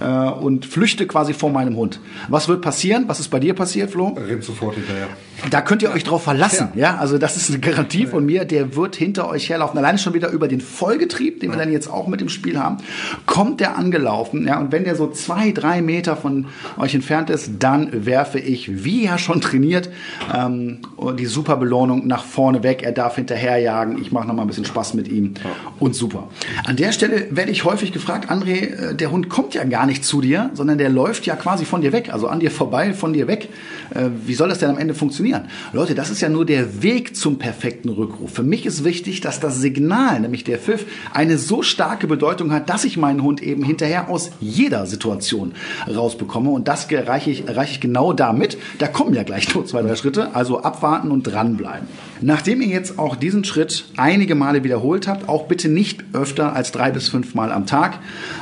[0.01, 2.01] äh, und flüchte quasi vor meinem Hund.
[2.28, 3.05] Was wird passieren?
[3.07, 4.09] Was ist bei dir passiert, Flo?
[4.09, 5.09] Rennt sofort hinterher.
[5.51, 6.68] Da könnt ihr euch drauf verlassen.
[6.74, 6.97] Ja, ja?
[6.99, 8.45] also das ist eine Garantie von mir.
[8.45, 9.78] Der wird hinter euch herlaufen.
[9.78, 12.78] Alleine schon wieder über den Vollgetrieb, den wir dann jetzt auch mit im Spiel haben,
[13.26, 14.47] kommt der angelaufen.
[14.47, 16.47] Ja, und wenn der so zwei, drei Meter von
[16.78, 19.90] euch entfernt ist, dann werfe ich, wie ja schon trainiert,
[20.34, 20.78] ähm,
[21.18, 22.82] die super Belohnung nach vorne weg.
[22.82, 24.00] Er darf hinterherjagen.
[24.00, 25.34] Ich mache noch mal ein bisschen Spaß mit ihm
[25.78, 26.28] und super.
[26.64, 30.04] An der Stelle werde ich häufig gefragt, André, äh, der Hund kommt ja gar nicht
[30.04, 33.12] zu dir, sondern der läuft ja quasi von dir weg, also an dir vorbei, von
[33.12, 33.48] dir weg.
[33.94, 35.48] Äh, wie soll das denn am Ende funktionieren?
[35.72, 38.32] Leute, das ist ja nur der Weg zum perfekten Rückruf.
[38.32, 42.68] Für mich ist wichtig, dass das Signal, nämlich der Pfiff, eine so starke Bedeutung hat,
[42.68, 45.52] dass ich meinen Hund eben hinterher aus jeder Situation
[45.92, 46.50] rausbekomme.
[46.50, 48.58] Und das erreiche ich, erreiche ich genau damit.
[48.78, 50.34] Da kommen ja gleich nur zwei, drei Schritte.
[50.34, 51.88] Also abwarten und dranbleiben.
[52.22, 56.72] Nachdem ihr jetzt auch diesen Schritt einige Male wiederholt habt, auch bitte nicht öfter als
[56.72, 57.98] drei bis fünf Mal am Tag,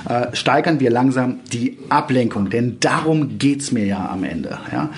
[0.09, 2.51] äh, steigern wir langsam die Ablenkung.
[2.51, 4.59] Denn darum geht's mir ja am Ende.
[4.70, 4.91] Ja?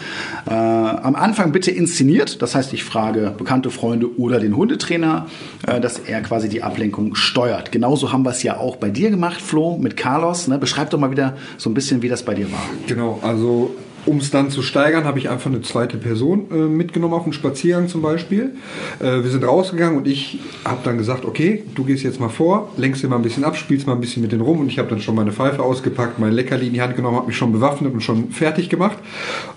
[0.46, 5.26] Äh, am Anfang bitte inszeniert, das heißt, ich frage bekannte Freunde oder den Hundetrainer,
[5.66, 7.72] äh, dass er quasi die Ablenkung steuert.
[7.72, 10.48] Genauso haben wir es ja auch bei dir gemacht, Flo, mit Carlos.
[10.48, 10.58] Ne?
[10.58, 12.62] Beschreib doch mal wieder so ein bisschen, wie das bei dir war.
[12.86, 13.74] Genau, also
[14.04, 17.32] um es dann zu steigern, habe ich einfach eine zweite Person äh, mitgenommen auf einen
[17.32, 18.52] Spaziergang zum Beispiel.
[18.98, 22.72] Äh, wir sind rausgegangen und ich habe dann gesagt, okay, du gehst jetzt mal vor,
[22.76, 24.78] lenkst dir mal ein bisschen ab, spielst mal ein bisschen mit den rum und ich
[24.78, 27.52] habe dann schon meine Pfeife ausgepackt, mein Leckerli in die Hand genommen, habe mich schon
[27.52, 28.98] bewaffnet und schon fertig gemacht.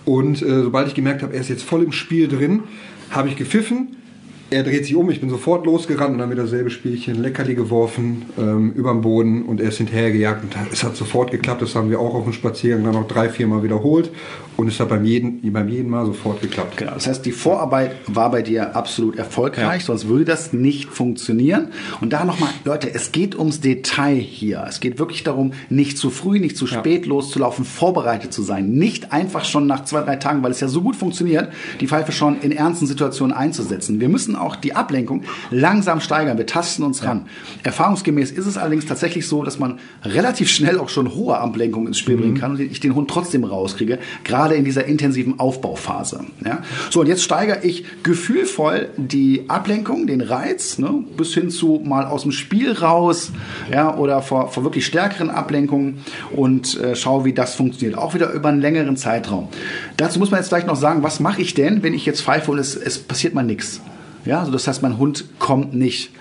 [0.05, 2.63] Und äh, sobald ich gemerkt habe, er ist jetzt voll im Spiel drin,
[3.11, 3.97] habe ich gepfiffen
[4.51, 8.25] er dreht sich um, ich bin sofort losgerannt und dann wieder dasselbe Spielchen, Leckerli geworfen,
[8.37, 11.61] ähm, über den Boden und er ist hinterhergejagt und es hat sofort geklappt.
[11.63, 14.11] Das haben wir auch auf dem Spaziergang dann noch drei, vier Mal wiederholt
[14.57, 16.77] und es hat beim jeden, beim jeden Mal sofort geklappt.
[16.77, 19.87] Genau, das heißt, die Vorarbeit war bei dir absolut erfolgreich, ja.
[19.87, 21.69] sonst würde das nicht funktionieren.
[21.99, 24.63] Und da nochmal, Leute, es geht ums Detail hier.
[24.67, 27.09] Es geht wirklich darum, nicht zu früh, nicht zu spät ja.
[27.09, 28.71] loszulaufen, vorbereitet zu sein.
[28.73, 31.49] Nicht einfach schon nach zwei, drei Tagen, weil es ja so gut funktioniert,
[31.81, 33.99] die Pfeife schon in ernsten Situationen einzusetzen.
[33.99, 36.37] Wir müssen auch die Ablenkung langsam steigern.
[36.37, 37.07] Wir tasten uns ja.
[37.07, 37.27] ran.
[37.63, 41.99] Erfahrungsgemäß ist es allerdings tatsächlich so, dass man relativ schnell auch schon hohe Ablenkungen ins
[41.99, 42.21] Spiel mhm.
[42.21, 46.25] bringen kann und ich den Hund trotzdem rauskriege, gerade in dieser intensiven Aufbauphase.
[46.45, 46.61] Ja?
[46.89, 52.05] So, und jetzt steigere ich gefühlvoll die Ablenkung, den Reiz, ne, bis hin zu mal
[52.05, 53.31] aus dem Spiel raus
[53.71, 55.99] ja, oder vor, vor wirklich stärkeren Ablenkungen
[56.31, 57.97] und äh, schaue, wie das funktioniert.
[57.97, 59.49] Auch wieder über einen längeren Zeitraum.
[59.97, 62.51] Dazu muss man jetzt gleich noch sagen, was mache ich denn, wenn ich jetzt pfeife
[62.51, 63.81] und es, es passiert mal nichts?
[64.25, 66.11] Ja, also das heißt, mein Hund kommt nicht.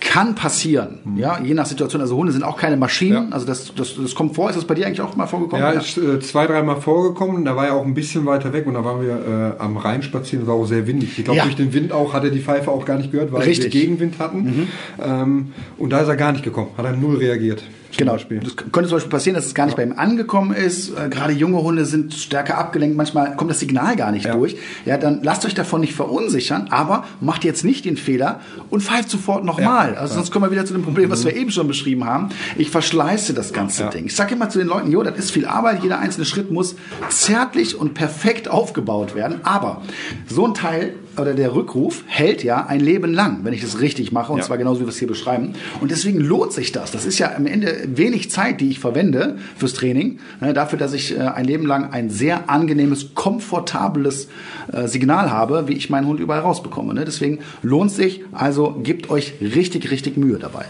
[0.00, 1.16] Kann passieren, mhm.
[1.16, 2.02] ja, je nach Situation.
[2.02, 3.28] Also Hunde sind auch keine Maschinen.
[3.28, 3.28] Ja.
[3.30, 4.50] Also das, das, das kommt vor.
[4.50, 5.64] Ist das bei dir eigentlich auch mal vorgekommen?
[5.64, 7.44] Ja, ist äh, zwei, dreimal vorgekommen.
[7.44, 10.02] Da war er auch ein bisschen weiter weg und da waren wir äh, am Rhein
[10.02, 10.44] spazieren.
[10.48, 11.16] War auch sehr windig.
[11.16, 11.44] Ich glaube, ja.
[11.44, 13.72] durch den Wind auch hat er die Pfeife auch gar nicht gehört, weil Richtig.
[13.72, 14.42] wir Gegenwind hatten.
[14.42, 14.68] Mhm.
[15.00, 16.70] Ähm, und da ist er gar nicht gekommen.
[16.76, 17.62] Hat er null reagiert.
[17.96, 18.12] Genau.
[18.12, 18.40] Beispiel.
[18.40, 19.84] Das könnte zum Beispiel passieren, dass es gar nicht ja.
[19.84, 20.90] bei ihm angekommen ist.
[20.96, 22.96] Äh, gerade junge Hunde sind stärker abgelenkt.
[22.96, 24.34] Manchmal kommt das Signal gar nicht ja.
[24.34, 24.56] durch.
[24.84, 28.40] Ja, dann lasst euch davon nicht verunsichern, aber macht jetzt nicht den Fehler
[28.70, 29.92] und pfeift sofort nochmal.
[29.94, 30.00] Ja.
[30.00, 31.28] Also sonst kommen wir wieder zu dem Problem, was mhm.
[31.28, 32.30] wir eben schon beschrieben haben.
[32.56, 34.06] Ich verschleiße das ganze Ding.
[34.06, 35.82] Ich sage immer zu den Leuten, jo, das ist viel Arbeit.
[35.82, 36.76] Jeder einzelne Schritt muss
[37.10, 39.40] zärtlich und perfekt aufgebaut werden.
[39.42, 39.82] Aber
[40.28, 44.12] so ein Teil oder der Rückruf hält ja ein Leben lang, wenn ich das richtig
[44.12, 44.44] mache, und ja.
[44.44, 45.54] zwar genauso wie wir es hier beschreiben.
[45.80, 46.90] Und deswegen lohnt sich das.
[46.90, 50.92] Das ist ja am Ende wenig Zeit, die ich verwende fürs Training, ne, dafür, dass
[50.92, 54.28] ich äh, ein Leben lang ein sehr angenehmes, komfortables
[54.72, 56.94] äh, Signal habe, wie ich meinen Hund überall rausbekomme.
[56.94, 57.04] Ne?
[57.04, 60.66] Deswegen lohnt sich, also gebt euch richtig, richtig Mühe dabei.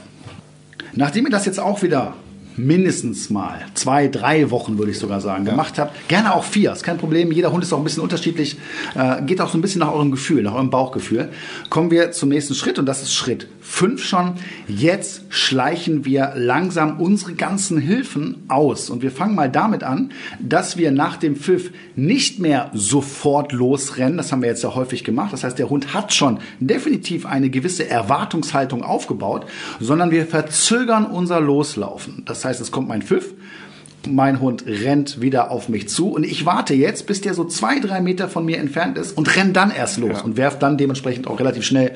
[0.95, 2.15] Nachdem ihr das jetzt auch wieder
[2.57, 5.53] mindestens mal zwei, drei Wochen, würde ich sogar sagen, ja.
[5.53, 6.09] gemacht habt.
[6.09, 7.33] Gerne auch vier, ist kein Problem.
[7.33, 8.57] Jeder Hund ist auch ein bisschen unterschiedlich.
[8.95, 11.31] Äh, geht auch so ein bisschen nach eurem Gefühl, nach eurem Bauchgefühl.
[11.71, 14.35] Kommen wir zum nächsten Schritt und das ist Schritt fünf schon.
[14.69, 18.91] Jetzt schleichen wir langsam unsere ganzen Hilfen aus.
[18.91, 24.19] Und wir fangen mal damit an, dass wir nach dem Pfiff nicht mehr sofort losrennen.
[24.19, 25.33] Das haben wir jetzt ja häufig gemacht.
[25.33, 29.47] Das heißt, der Hund hat schon definitiv eine gewisse Erwartungshaltung aufgebaut,
[29.81, 32.25] sondern wir verzögern unser Loslaufen.
[32.27, 33.33] Das heißt, es kommt mein Pfiff
[34.09, 37.79] mein Hund rennt wieder auf mich zu und ich warte jetzt, bis der so zwei,
[37.79, 40.25] drei Meter von mir entfernt ist und renn dann erst los ja.
[40.25, 41.93] und werf dann dementsprechend auch relativ schnell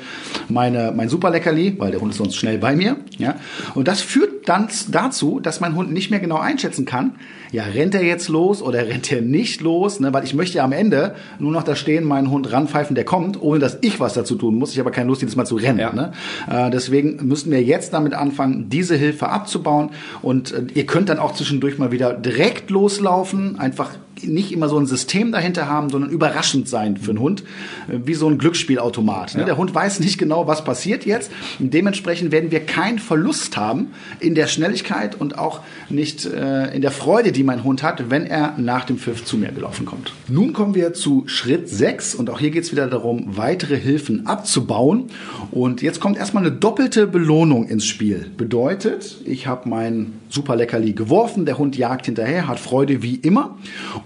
[0.49, 2.97] meine, mein Superleckerli, weil der Hund ist sonst schnell bei mir.
[3.19, 3.37] Ja?
[3.75, 7.17] Und das führt dann dazu, dass mein Hund nicht mehr genau einschätzen kann,
[7.57, 9.99] ja, rennt er jetzt los oder rennt er nicht los?
[9.99, 10.13] Ne?
[10.13, 13.41] Weil ich möchte ja am Ende nur noch da stehen, meinen Hund ranpfeifen, der kommt,
[13.41, 14.73] ohne dass ich was dazu tun muss.
[14.73, 15.79] Ich habe keine Lust, jedes Mal zu rennen.
[15.79, 15.91] Ja.
[15.93, 16.13] Ne?
[16.51, 19.91] Äh, deswegen müssen wir jetzt damit anfangen, diese Hilfe abzubauen.
[20.21, 23.93] Und äh, ihr könnt dann auch zwischendurch mal wieder direkt loslaufen, einfach
[24.23, 27.43] nicht immer so ein System dahinter haben, sondern überraschend sein für einen Hund,
[27.89, 29.35] äh, wie so ein Glücksspielautomat.
[29.35, 29.41] Ne?
[29.41, 29.47] Ja.
[29.47, 31.31] Der Hund weiß nicht genau, was passiert jetzt.
[31.59, 33.89] Und dementsprechend werden wir keinen Verlust haben
[34.21, 38.27] in der Schnelligkeit und auch nicht äh, in der Freude, die mein Hund hat, wenn
[38.27, 40.13] er nach dem Pfiff zu mir gelaufen kommt.
[40.29, 44.27] Nun kommen wir zu Schritt 6 und auch hier geht es wieder darum, weitere Hilfen
[44.27, 45.11] abzubauen.
[45.51, 48.31] Und jetzt kommt erstmal eine doppelte Belohnung ins Spiel.
[48.37, 53.57] Bedeutet, ich habe mein super Leckerli geworfen, der Hund jagt hinterher, hat Freude wie immer.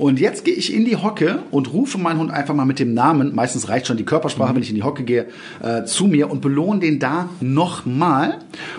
[0.01, 2.95] Und jetzt gehe ich in die Hocke und rufe meinen Hund einfach mal mit dem
[2.95, 4.57] Namen, meistens reicht schon die Körpersprache, mhm.
[4.57, 5.27] wenn ich in die Hocke gehe,
[5.63, 8.39] äh, zu mir und belohne den da nochmal.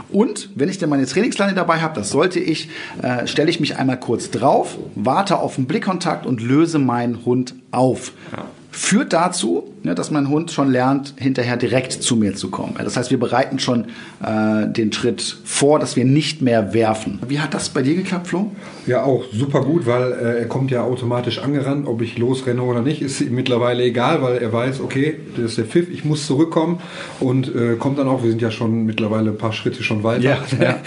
[0.09, 2.69] Und wenn ich dann meine Trainingsleine dabei habe, das sollte ich,
[3.03, 7.53] äh, stelle ich mich einmal kurz drauf, warte auf den Blickkontakt und löse meinen Hund
[7.69, 8.13] auf.
[8.35, 12.75] Ja führt dazu, ne, dass mein Hund schon lernt, hinterher direkt zu mir zu kommen.
[12.77, 13.85] Das heißt, wir bereiten schon
[14.23, 17.19] äh, den Schritt vor, dass wir nicht mehr werfen.
[17.27, 18.51] Wie hat das bei dir geklappt, Flo?
[18.87, 22.81] Ja, auch super gut, weil äh, er kommt ja automatisch angerannt, ob ich losrenne oder
[22.81, 26.25] nicht, ist ihm mittlerweile egal, weil er weiß, okay, das ist der Pfiff, ich muss
[26.25, 26.79] zurückkommen
[27.19, 30.23] und äh, kommt dann auch, wir sind ja schon mittlerweile ein paar Schritte schon weiter,
[30.23, 30.77] ja, ja.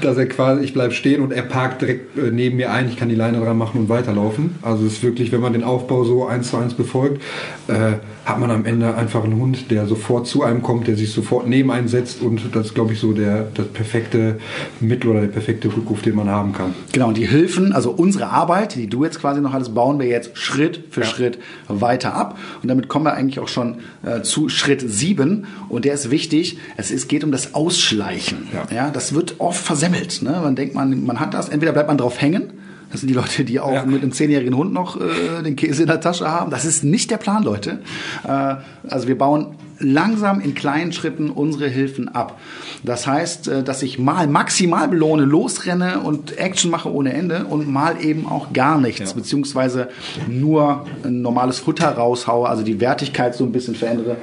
[0.00, 2.96] dass er quasi, ich bleibe stehen und er parkt direkt äh, neben mir ein, ich
[2.96, 4.56] kann die Leine dran machen und weiterlaufen.
[4.62, 7.22] Also es ist wirklich, wenn man den Aufbau so eins zu eins befolgt, verfolgt,
[7.68, 11.12] äh, hat man am Ende einfach einen Hund, der sofort zu einem kommt, der sich
[11.12, 14.38] sofort neben einen setzt und das ist, glaube ich, so der das perfekte
[14.80, 16.74] Mittel oder der perfekte Rückruf, den man haben kann.
[16.92, 20.06] Genau, und die Hilfen, also unsere Arbeit, die du jetzt quasi noch alles bauen wir
[20.06, 21.06] jetzt Schritt für ja.
[21.06, 25.84] Schritt weiter ab und damit kommen wir eigentlich auch schon äh, zu Schritt 7 und
[25.84, 28.48] der ist wichtig, es ist, geht um das Ausschleichen.
[28.52, 28.74] Ja.
[28.74, 30.22] ja das wird oft versemmelt.
[30.22, 30.30] Ne?
[30.42, 32.52] Man denkt, man, man hat das, entweder bleibt man drauf hängen,
[32.92, 33.84] das sind die Leute, die auch ja.
[33.86, 36.50] mit einem zehnjährigen Hund noch äh, den Käse in der Tasche haben.
[36.50, 37.80] Das ist nicht der Plan, Leute.
[38.22, 38.56] Äh,
[38.88, 42.38] also wir bauen langsam in kleinen Schritten unsere Hilfen ab.
[42.84, 47.66] Das heißt, äh, dass ich mal maximal belohne, losrenne und Action mache ohne Ende und
[47.66, 49.16] mal eben auch gar nichts, ja.
[49.16, 49.88] beziehungsweise
[50.28, 54.18] nur ein normales Futter raushaue, also die Wertigkeit so ein bisschen verändere.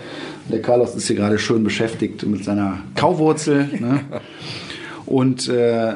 [0.52, 3.68] Der Carlos ist hier gerade schön beschäftigt mit seiner Kauwurzel.
[3.80, 4.02] Ne?
[5.10, 5.94] Und äh,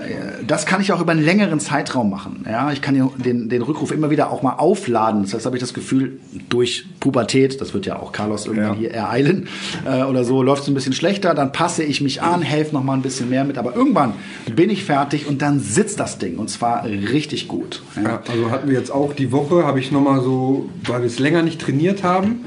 [0.48, 2.46] das kann ich auch über einen längeren Zeitraum machen.
[2.50, 5.22] Ja, ich kann den, den Rückruf immer wieder auch mal aufladen.
[5.22, 8.80] Das heißt, habe ich das Gefühl, durch Pubertät, das wird ja auch Carlos irgendwann ja.
[8.80, 9.48] hier ereilen
[9.86, 12.84] äh, oder so, läuft es ein bisschen schlechter, dann passe ich mich an, helfe noch
[12.84, 13.60] mal ein bisschen mehr mit.
[13.60, 14.14] Aber irgendwann
[14.56, 17.84] bin ich fertig und dann sitzt das Ding und zwar richtig gut.
[17.96, 18.02] Ja.
[18.02, 21.08] Ja, also hatten wir jetzt auch die Woche, habe ich noch mal so, weil wir
[21.08, 22.46] es länger nicht trainiert haben,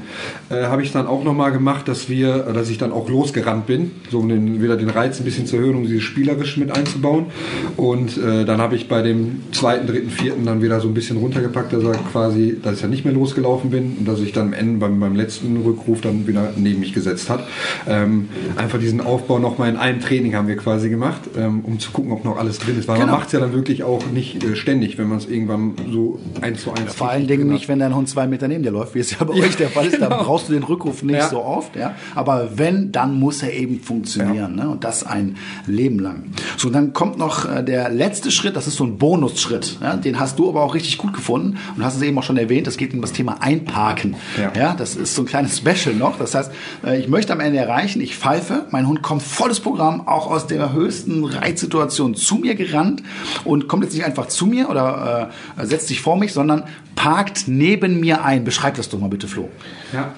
[0.49, 3.67] äh, habe ich dann auch noch mal gemacht, dass wir, dass ich dann auch losgerannt
[3.67, 6.75] bin, so um den, wieder den Reiz ein bisschen zu erhöhen, um dieses spielerische mit
[6.75, 7.27] einzubauen.
[7.75, 11.17] Und äh, dann habe ich bei dem zweiten, dritten, vierten dann wieder so ein bisschen
[11.17, 14.47] runtergepackt, dass er quasi, dass ich ja nicht mehr losgelaufen bin und dass ich dann
[14.47, 17.47] am Ende beim, beim letzten Rückruf dann wieder neben mich gesetzt hat.
[17.87, 21.91] Ähm, einfach diesen Aufbau nochmal in einem Training haben wir quasi gemacht, ähm, um zu
[21.91, 22.87] gucken, ob noch alles drin ist.
[22.87, 23.07] Weil genau.
[23.07, 26.19] man macht es ja dann wirklich auch nicht äh, ständig, wenn man es irgendwann so
[26.41, 26.93] eins zu eins.
[26.95, 29.23] Vor allen Dingen nicht, wenn dein Hund zwei Meter neben dir läuft, wie es ja
[29.23, 29.97] bei ja, euch der Fall ist.
[29.97, 30.09] Genau.
[30.09, 31.27] Da brauchst du den Rückruf nicht ja.
[31.27, 31.75] so oft.
[31.75, 31.95] Ja?
[32.15, 34.57] Aber wenn, dann muss er eben funktionieren.
[34.57, 34.63] Ja.
[34.63, 34.69] Ne?
[34.69, 35.35] Und das ein
[35.65, 36.23] Leben lang.
[36.55, 39.77] So, dann kommt noch äh, der letzte Schritt, das ist so ein Bonusschritt.
[39.81, 39.95] Ja?
[39.95, 42.67] Den hast du aber auch richtig gut gefunden und hast es eben auch schon erwähnt,
[42.67, 44.15] es geht um das Thema Einparken.
[44.37, 44.53] Ja.
[44.55, 44.73] ja.
[44.73, 46.17] Das ist so ein kleines Special noch.
[46.17, 46.51] Das heißt,
[46.85, 50.47] äh, ich möchte am Ende erreichen, ich pfeife, mein Hund kommt volles Programm, auch aus
[50.47, 53.03] der höchsten Reizsituation zu mir gerannt
[53.43, 56.63] und kommt jetzt nicht einfach zu mir oder äh, setzt sich vor mich, sondern
[56.95, 58.43] parkt neben mir ein.
[58.43, 59.49] Beschreib das doch mal bitte, Flo.
[59.93, 60.13] Ja,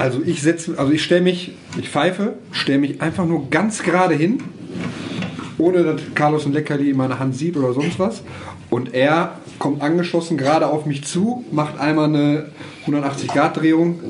[0.00, 4.14] also ich setze, also ich stelle mich, ich pfeife, stelle mich einfach nur ganz gerade
[4.14, 4.42] hin,
[5.58, 8.22] ohne dass Carlos ein Leckerli in meiner Hand sieht oder sonst was.
[8.70, 12.46] Und er kommt angeschossen gerade auf mich zu, macht einmal eine
[12.86, 14.00] 180-Grad-Drehung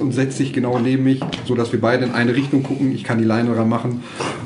[0.00, 2.92] und setzt sich genau neben mich, sodass wir beide in eine Richtung gucken.
[2.94, 4.02] Ich kann die Leine dran machen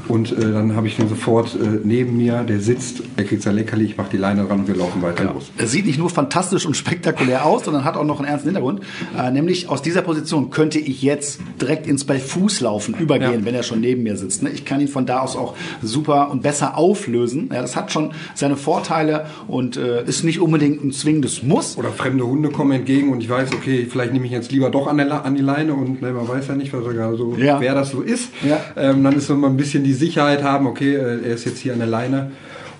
[0.08, 3.54] und äh, dann habe ich den sofort äh, neben mir, der sitzt, er kriegt sein
[3.54, 5.32] Leckerli, ich mache die Leine dran und wir laufen weiter ja.
[5.32, 5.50] los.
[5.56, 8.80] Er sieht nicht nur fantastisch und spektakulär aus, sondern hat auch noch einen ernsten Hintergrund.
[9.16, 13.44] Äh, nämlich aus dieser Position könnte ich jetzt direkt ins bei Fußlaufen übergehen, ja.
[13.44, 14.42] wenn er schon neben mir sitzt.
[14.42, 14.50] Ne?
[14.50, 17.50] Ich kann ihn von da aus auch super und besser auflösen.
[17.52, 21.78] Ja, das hat schon seine Vorteile und äh, ist nicht unbedingt ein zwingendes Muss.
[21.78, 24.86] Oder fremde Hunde kommen entgegen und ich weiß, okay, vielleicht nehme ich jetzt lieber doch
[24.86, 27.36] an, der, an die Leine und ne, man weiß ja nicht, was er gerade so,
[27.36, 28.30] wer das so ist.
[28.76, 31.58] Ähm, dann ist so mal ein bisschen die Sicherheit haben, okay, äh, er ist jetzt
[31.58, 32.32] hier an der Leine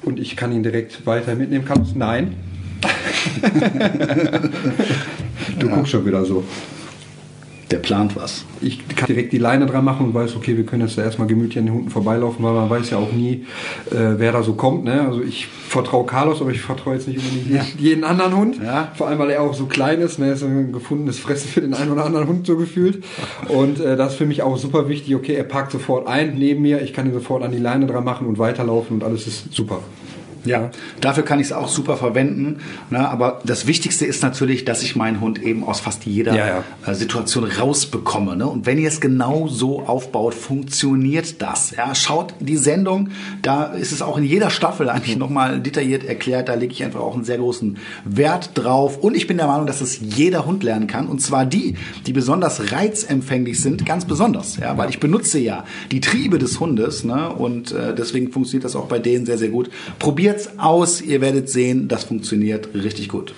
[0.03, 1.65] und ich kann ihn direkt weiter mitnehmen.
[1.67, 2.35] Kannst Nein.
[5.59, 5.75] du ja.
[5.75, 6.45] guckst schon wieder so
[7.71, 8.45] der plant was.
[8.61, 11.59] Ich kann direkt die Leine dran machen und weiß, okay, wir können jetzt erstmal gemütlich
[11.59, 13.47] an den Hunden vorbeilaufen, weil man weiß ja auch nie,
[13.91, 14.85] äh, wer da so kommt.
[14.85, 15.01] Ne?
[15.01, 17.65] Also ich vertraue Carlos, aber ich vertraue jetzt nicht unbedingt ja.
[17.79, 18.61] jeden anderen Hund.
[18.63, 18.93] Ja.
[18.95, 20.19] Vor allem, weil er auch so klein ist.
[20.19, 20.27] Ne?
[20.27, 23.03] Er ist ein gefundenes Fressen für den einen oder anderen Hund so gefühlt.
[23.49, 25.15] Und äh, das ist für mich auch super wichtig.
[25.15, 28.05] Okay, er parkt sofort ein neben mir, ich kann ihn sofort an die Leine dran
[28.05, 29.81] machen und weiterlaufen und alles ist super.
[30.45, 30.71] Ja,
[31.01, 32.61] dafür kann ich es auch super verwenden.
[32.91, 33.09] Ne?
[33.09, 36.65] Aber das Wichtigste ist natürlich, dass ich meinen Hund eben aus fast jeder ja, ja.
[36.87, 38.37] Äh, Situation rausbekomme.
[38.37, 38.47] Ne?
[38.47, 41.73] Und wenn ihr es genau so aufbaut, funktioniert das.
[41.77, 43.11] Ja, schaut die Sendung,
[43.43, 46.49] da ist es auch in jeder Staffel eigentlich nochmal detailliert erklärt.
[46.49, 48.99] Da lege ich einfach auch einen sehr großen Wert drauf.
[48.99, 51.09] Und ich bin der Meinung, dass es jeder Hund lernen kann.
[51.09, 51.77] Und zwar die,
[52.07, 54.57] die besonders reizempfänglich sind, ganz besonders.
[54.57, 57.05] Ja, weil ich benutze ja die Triebe des Hundes.
[57.05, 57.31] Ne?
[57.31, 59.71] Und äh, deswegen funktioniert das auch bei denen sehr, sehr gut.
[60.35, 61.01] Probiert's aus.
[61.01, 63.35] Ihr werdet sehen, das funktioniert richtig gut.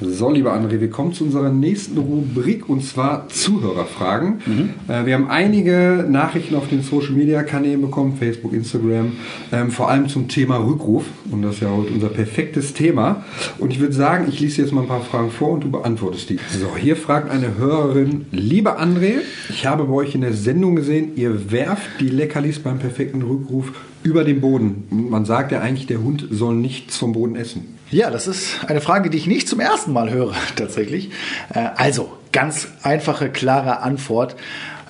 [0.00, 4.40] So, lieber André, wir kommen zu unserer nächsten Rubrik und zwar Zuhörerfragen.
[4.44, 4.70] Mhm.
[4.88, 9.12] Äh, wir haben einige Nachrichten auf den Social Media Kanälen bekommen, Facebook, Instagram,
[9.52, 11.04] ähm, vor allem zum Thema Rückruf.
[11.30, 13.24] Und das ist ja heute unser perfektes Thema.
[13.58, 16.28] Und ich würde sagen, ich lese jetzt mal ein paar Fragen vor und du beantwortest
[16.28, 16.40] die.
[16.58, 21.12] So, hier fragt eine Hörerin, lieber André, ich habe bei euch in der Sendung gesehen,
[21.14, 23.72] ihr werft die Leckerlis beim perfekten Rückruf
[24.02, 24.84] über den Boden.
[24.90, 27.74] Man sagt ja eigentlich, der Hund soll nichts vom Boden essen.
[27.90, 31.10] Ja, das ist eine Frage, die ich nicht zum ersten Mal höre, tatsächlich.
[31.54, 34.34] Äh, also, ganz einfache, klare Antwort.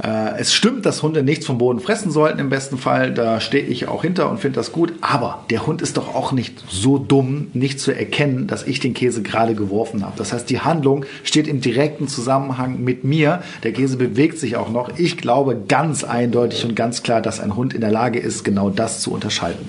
[0.03, 3.13] Äh, es stimmt, dass Hunde nichts vom Boden fressen sollten im besten Fall.
[3.13, 4.95] Da stehe ich auch hinter und finde das gut.
[5.03, 8.95] Aber der Hund ist doch auch nicht so dumm, nicht zu erkennen, dass ich den
[8.95, 10.15] Käse gerade geworfen habe.
[10.17, 13.43] Das heißt, die Handlung steht im direkten Zusammenhang mit mir.
[13.63, 14.99] Der Käse bewegt sich auch noch.
[14.99, 18.71] Ich glaube ganz eindeutig und ganz klar, dass ein Hund in der Lage ist, genau
[18.71, 19.69] das zu unterscheiden.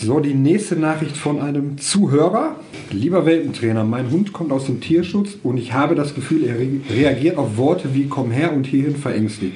[0.00, 2.54] So, die nächste Nachricht von einem Zuhörer.
[2.92, 6.56] Lieber Welpentrainer, mein Hund kommt aus dem Tierschutz und ich habe das Gefühl, er
[6.94, 9.54] reagiert auf Worte wie komm her und hierhin verängstigt.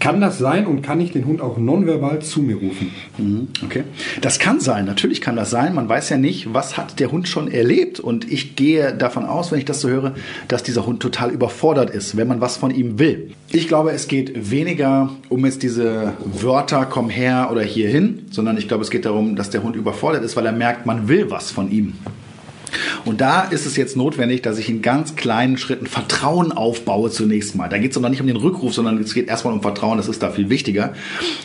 [0.00, 2.90] Kann das sein und kann ich den Hund auch nonverbal zu mir rufen?
[3.18, 3.84] Mhm, okay.
[4.20, 5.74] Das kann sein, natürlich kann das sein.
[5.74, 8.00] Man weiß ja nicht, was hat der Hund schon erlebt.
[8.00, 10.14] Und ich gehe davon aus, wenn ich das so höre,
[10.46, 13.32] dass dieser Hund total überfordert ist, wenn man was von ihm will.
[13.50, 18.68] Ich glaube, es geht weniger um jetzt diese Wörter, komm her oder hierhin, sondern ich
[18.68, 21.50] glaube, es geht darum, dass der Hund überfordert ist, weil er merkt, man will was
[21.50, 21.94] von ihm.
[23.04, 27.54] Und da ist es jetzt notwendig, dass ich in ganz kleinen Schritten Vertrauen aufbaue zunächst
[27.54, 27.68] mal.
[27.68, 30.08] Da geht es noch nicht um den Rückruf, sondern es geht erstmal um Vertrauen, das
[30.08, 30.94] ist da viel wichtiger.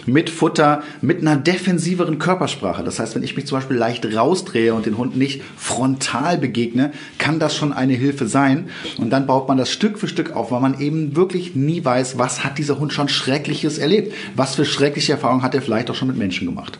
[0.05, 2.83] Mit Futter, mit einer defensiveren Körpersprache.
[2.83, 6.91] Das heißt, wenn ich mich zum Beispiel leicht rausdrehe und den Hund nicht frontal begegne,
[7.17, 8.69] kann das schon eine Hilfe sein.
[8.97, 12.17] Und dann baut man das Stück für Stück auf, weil man eben wirklich nie weiß,
[12.17, 14.13] was hat dieser Hund schon Schreckliches erlebt.
[14.35, 16.79] Was für schreckliche Erfahrungen hat er vielleicht auch schon mit Menschen gemacht.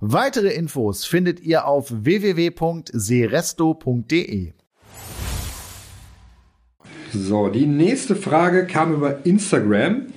[0.00, 4.52] Weitere Infos findet ihr auf www.seresto.de.
[7.14, 10.08] So, die nächste Frage kam über Instagram.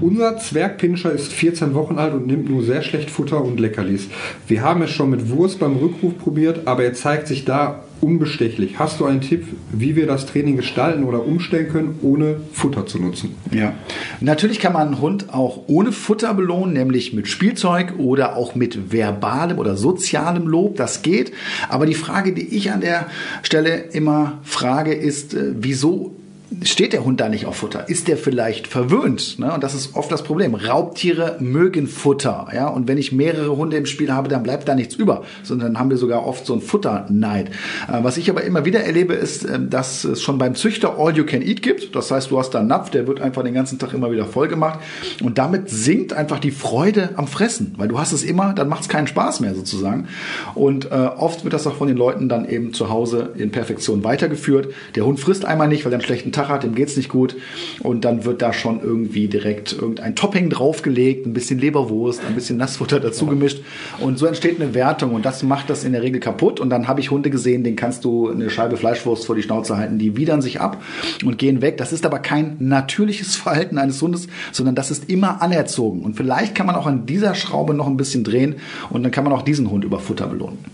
[0.00, 4.06] Unser Zwergpinscher ist 14 Wochen alt und nimmt nur sehr schlecht Futter und Leckerlis.
[4.46, 8.78] Wir haben es schon mit Wurst beim Rückruf probiert, aber er zeigt sich da unbestechlich.
[8.78, 12.98] Hast du einen Tipp, wie wir das Training gestalten oder umstellen können, ohne Futter zu
[12.98, 13.34] nutzen?
[13.50, 13.72] Ja,
[14.20, 18.92] natürlich kann man einen Hund auch ohne Futter belohnen, nämlich mit Spielzeug oder auch mit
[18.92, 20.76] verbalem oder sozialem Lob.
[20.76, 21.32] Das geht.
[21.68, 23.06] Aber die Frage, die ich an der
[23.42, 26.14] Stelle immer frage, ist, äh, wieso
[26.62, 27.88] steht der Hund da nicht auf Futter?
[27.88, 29.38] Ist der vielleicht verwöhnt?
[29.38, 29.52] Ne?
[29.52, 30.54] Und das ist oft das Problem.
[30.54, 32.48] Raubtiere mögen Futter.
[32.54, 32.68] Ja?
[32.68, 35.24] Und wenn ich mehrere Hunde im Spiel habe, dann bleibt da nichts über.
[35.42, 37.48] Sondern dann haben wir sogar oft so ein Futterneid.
[37.48, 41.16] Äh, was ich aber immer wieder erlebe, ist, äh, dass es schon beim Züchter All
[41.16, 41.94] You Can Eat gibt.
[41.94, 44.26] Das heißt, du hast da einen Napf, der wird einfach den ganzen Tag immer wieder
[44.26, 44.80] voll gemacht.
[45.22, 47.74] Und damit sinkt einfach die Freude am Fressen.
[47.76, 50.08] Weil du hast es immer, dann macht es keinen Spaß mehr sozusagen.
[50.54, 54.04] Und äh, oft wird das auch von den Leuten dann eben zu Hause in Perfektion
[54.04, 54.72] weitergeführt.
[54.94, 57.36] Der Hund frisst einmal nicht, weil er einen schlechten Tag hat, dem geht's nicht gut.
[57.80, 62.56] Und dann wird da schon irgendwie direkt irgendein Topping draufgelegt, ein bisschen Leberwurst, ein bisschen
[62.58, 63.62] Nassfutter dazu gemischt.
[64.00, 66.60] Und so entsteht eine Wertung und das macht das in der Regel kaputt.
[66.60, 69.76] Und dann habe ich Hunde gesehen, denen kannst du eine Scheibe Fleischwurst vor die Schnauze
[69.76, 70.82] halten, die widern sich ab
[71.24, 71.76] und gehen weg.
[71.78, 76.02] Das ist aber kein natürliches Verhalten eines Hundes, sondern das ist immer anerzogen.
[76.02, 78.56] Und vielleicht kann man auch an dieser Schraube noch ein bisschen drehen
[78.90, 80.73] und dann kann man auch diesen Hund über Futter belohnen.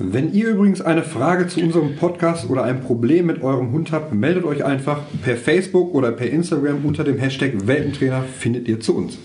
[0.00, 4.12] Wenn ihr übrigens eine Frage zu unserem Podcast oder ein Problem mit eurem Hund habt,
[4.12, 8.96] meldet euch einfach per Facebook oder per Instagram unter dem Hashtag Welpentrainer findet ihr zu
[8.96, 9.18] uns.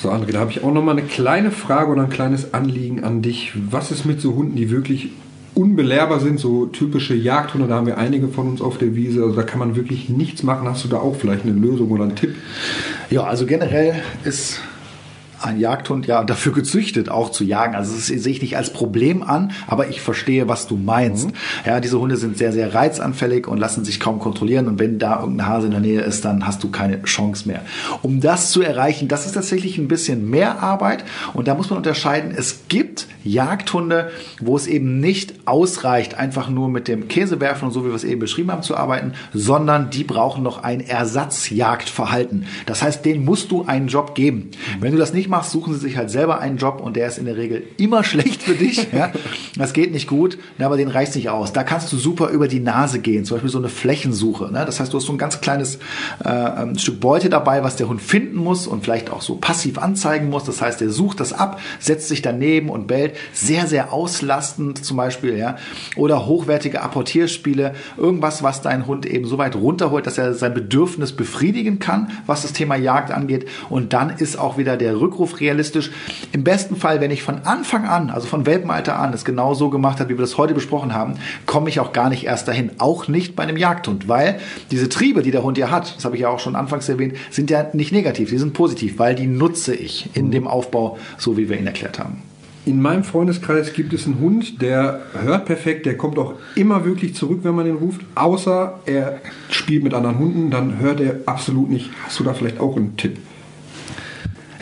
[0.00, 3.04] So, André, da habe ich auch noch mal eine kleine Frage oder ein kleines Anliegen
[3.04, 3.52] an dich.
[3.70, 5.10] Was ist mit so Hunden, die wirklich
[5.54, 9.36] unbelehrbar sind, so typische Jagdhunde, da haben wir einige von uns auf der Wiese, also
[9.36, 10.66] da kann man wirklich nichts machen.
[10.66, 12.34] Hast du da auch vielleicht eine Lösung oder einen Tipp?
[13.10, 14.62] Ja, also generell ist
[15.44, 17.74] ein Jagdhund ja dafür gezüchtet, auch zu jagen.
[17.74, 21.28] Also das sehe ich nicht als Problem an, aber ich verstehe, was du meinst.
[21.28, 21.32] Mhm.
[21.66, 24.66] Ja, diese Hunde sind sehr, sehr reizanfällig und lassen sich kaum kontrollieren.
[24.66, 27.62] Und wenn da irgendein Hase in der Nähe ist, dann hast du keine Chance mehr.
[28.02, 31.04] Um das zu erreichen, das ist tatsächlich ein bisschen mehr Arbeit.
[31.34, 36.68] Und da muss man unterscheiden, es gibt Jagdhunde, wo es eben nicht ausreicht, einfach nur
[36.68, 40.04] mit dem Käsewerfen und so wie wir es eben beschrieben haben zu arbeiten, sondern die
[40.04, 42.46] brauchen noch ein Ersatzjagdverhalten.
[42.66, 44.50] Das heißt, denen musst du einen Job geben.
[44.80, 47.18] Wenn du das nicht machst, suchen sie sich halt selber einen Job und der ist
[47.18, 48.92] in der Regel immer schlecht für dich.
[48.92, 49.12] Ja?
[49.56, 51.52] Das geht nicht gut, aber den reicht nicht aus.
[51.52, 54.50] Da kannst du super über die Nase gehen, zum Beispiel so eine Flächensuche.
[54.52, 54.64] Ne?
[54.64, 55.78] Das heißt, du hast so ein ganz kleines
[56.24, 59.78] äh, ein Stück Beute dabei, was der Hund finden muss und vielleicht auch so passiv
[59.78, 60.44] anzeigen muss.
[60.44, 63.14] Das heißt, er sucht das ab, setzt sich daneben und bellt.
[63.32, 65.36] Sehr, sehr auslastend zum Beispiel.
[65.36, 65.56] Ja?
[65.96, 67.74] Oder hochwertige Apportierspiele.
[67.96, 72.42] Irgendwas, was deinen Hund eben so weit runterholt, dass er sein Bedürfnis befriedigen kann, was
[72.42, 73.48] das Thema Jagd angeht.
[73.70, 75.90] Und dann ist auch wieder der Rückruf Rückruf realistisch.
[76.32, 79.70] Im besten Fall, wenn ich von Anfang an, also von Welpenalter an, es genau so
[79.70, 81.14] gemacht habe, wie wir das heute besprochen haben,
[81.46, 82.72] komme ich auch gar nicht erst dahin.
[82.78, 84.38] Auch nicht bei einem Jagdhund, weil
[84.70, 87.14] diese Triebe, die der Hund ja hat, das habe ich ja auch schon anfangs erwähnt,
[87.30, 91.36] sind ja nicht negativ, sie sind positiv, weil die nutze ich in dem Aufbau, so
[91.36, 92.22] wie wir ihn erklärt haben.
[92.66, 97.14] In meinem Freundeskreis gibt es einen Hund, der hört perfekt, der kommt auch immer wirklich
[97.14, 98.00] zurück, wenn man ihn ruft.
[98.14, 99.20] Außer er
[99.50, 101.90] spielt mit anderen Hunden, dann hört er absolut nicht.
[102.04, 103.18] Hast du da vielleicht auch einen Tipp?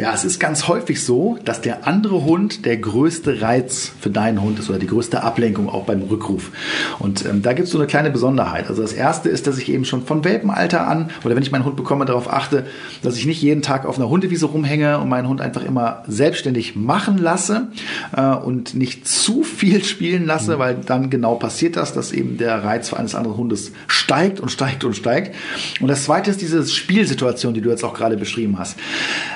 [0.02, 4.42] Ja, es ist ganz häufig so, dass der andere Hund der größte Reiz für deinen
[4.42, 6.50] Hund ist oder die größte Ablenkung auch beim Rückruf.
[6.98, 8.68] Und ähm, da gibt es so eine kleine Besonderheit.
[8.68, 11.64] Also das erste ist, dass ich eben schon von Welpenalter an oder wenn ich meinen
[11.64, 12.66] Hund bekomme, darauf achte,
[13.04, 16.74] dass ich nicht jeden Tag auf einer Hundewiese rumhänge und meinen Hund einfach immer selbstständig
[16.74, 17.68] machen lasse
[18.16, 20.58] äh, und nicht zu viel spielen lasse, mhm.
[20.58, 24.50] weil dann genau passiert das, dass eben der Reiz für eines anderen Hundes steigt und
[24.50, 25.36] steigt und steigt.
[25.80, 28.76] Und das zweite ist diese Spielsituation, die du jetzt auch gerade beschrieben hast.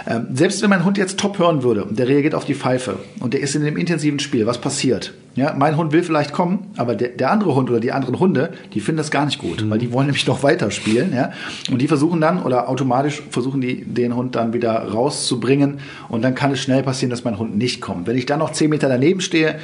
[0.09, 2.99] Ähm, selbst wenn mein Hund jetzt top hören würde und der reagiert auf die Pfeife
[3.21, 5.15] und der ist in einem intensiven Spiel, was passiert?
[5.37, 8.55] Ja, mein Hund will vielleicht kommen, aber der, der andere Hund oder die anderen Hunde,
[8.73, 9.69] die finden das gar nicht gut, mhm.
[9.69, 11.31] weil die wollen nämlich noch weiter spielen, ja.
[11.71, 15.79] Und die versuchen dann oder automatisch versuchen die den Hund dann wieder rauszubringen
[16.09, 18.07] und dann kann es schnell passieren, dass mein Hund nicht kommt.
[18.07, 19.59] Wenn ich dann noch zehn Meter daneben stehe,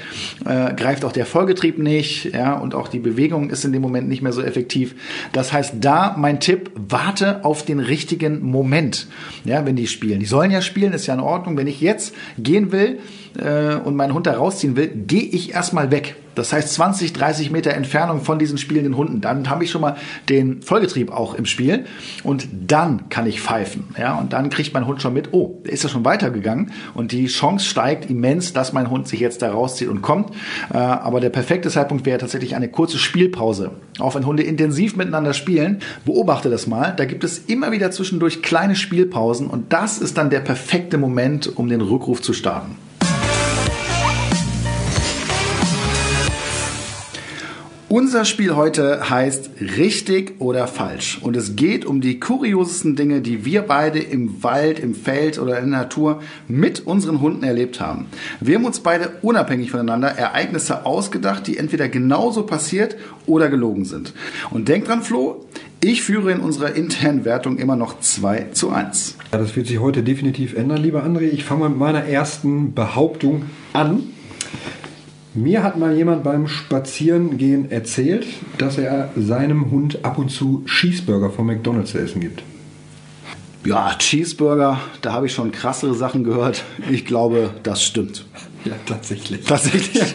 [0.44, 4.10] äh, greift auch der Vollgetrieb nicht, ja, und auch die Bewegung ist in dem Moment
[4.10, 4.94] nicht mehr so effektiv.
[5.32, 9.06] Das heißt, da mein Tipp, warte auf den richtigen Moment,
[9.46, 10.20] ja, wenn die spielen.
[10.20, 11.56] Die sollen ja spielen, ist ja in Ordnung.
[11.56, 12.98] Wenn ich jetzt gehen will,
[13.38, 16.16] äh, und meinen Hund da rausziehen will, gehe ich erstmal weg.
[16.34, 19.20] Das heißt 20, 30 Meter Entfernung von diesen spielenden Hunden.
[19.20, 19.96] Dann habe ich schon mal
[20.28, 21.84] den Vollgetrieb auch im Spiel
[22.24, 23.94] und dann kann ich pfeifen.
[23.98, 27.12] Ja, und dann kriegt mein Hund schon mit, oh, der ist ja schon weitergegangen und
[27.12, 30.30] die Chance steigt immens, dass mein Hund sich jetzt da rauszieht und kommt.
[30.72, 33.72] Äh, aber der perfekte Zeitpunkt wäre tatsächlich eine kurze Spielpause.
[33.98, 36.94] Auch wenn Hunde intensiv miteinander spielen, beobachte das mal.
[36.96, 41.56] Da gibt es immer wieder zwischendurch kleine Spielpausen und das ist dann der perfekte Moment,
[41.56, 42.76] um den Rückruf zu starten.
[47.92, 51.18] Unser Spiel heute heißt richtig oder falsch.
[51.20, 55.58] Und es geht um die kuriosesten Dinge, die wir beide im Wald, im Feld oder
[55.58, 58.06] in der Natur mit unseren Hunden erlebt haben.
[58.40, 64.14] Wir haben uns beide unabhängig voneinander Ereignisse ausgedacht, die entweder genauso passiert oder gelogen sind.
[64.48, 65.44] Und denk dran, Flo,
[65.84, 69.16] ich führe in unserer internen Wertung immer noch 2 zu 1.
[69.32, 71.28] Ja, das wird sich heute definitiv ändern, lieber André.
[71.28, 73.42] Ich fange mit meiner ersten Behauptung
[73.74, 74.04] an.
[75.34, 78.26] Mir hat mal jemand beim Spazierengehen erzählt,
[78.58, 82.42] dass er seinem Hund ab und zu Cheeseburger von McDonald's zu essen gibt.
[83.64, 86.64] Ja, Cheeseburger, da habe ich schon krassere Sachen gehört.
[86.90, 88.26] Ich glaube, das stimmt.
[88.64, 89.44] Ja, tatsächlich.
[89.44, 90.14] Tatsächlich.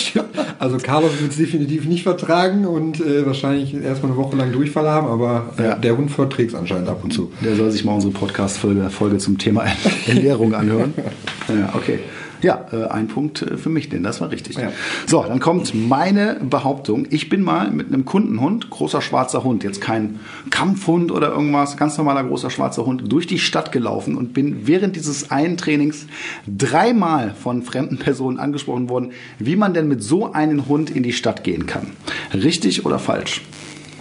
[0.58, 4.88] also Carlos wird es definitiv nicht vertragen und äh, wahrscheinlich erstmal eine Woche lang Durchfall
[4.88, 5.74] haben, aber äh, ja.
[5.76, 7.30] der Hund verträgt es anscheinend ab und zu.
[7.44, 9.64] Der soll sich mal unsere Podcast-Folge Folge zum Thema
[10.08, 10.94] Ernährung anhören.
[11.48, 12.00] ja, okay.
[12.42, 14.56] Ja, äh, ein Punkt äh, für mich, denn das war richtig.
[14.56, 14.72] Ja.
[15.06, 17.06] So, dann kommt meine Behauptung.
[17.10, 20.20] Ich bin mal mit einem Kundenhund, großer schwarzer Hund, jetzt kein
[20.50, 24.96] Kampfhund oder irgendwas, ganz normaler großer schwarzer Hund, durch die Stadt gelaufen und bin während
[24.96, 26.06] dieses einen Trainings
[26.46, 31.12] dreimal von fremden Personen angesprochen worden, wie man denn mit so einem Hund in die
[31.12, 31.88] Stadt gehen kann.
[32.32, 33.42] Richtig oder falsch?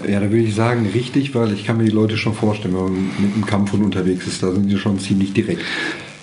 [0.07, 2.83] Ja, da würde ich sagen, richtig, weil ich kann mir die Leute schon vorstellen, wenn
[2.83, 5.63] man mit einem Kampfhund unterwegs ist, da sind die schon ziemlich direkt.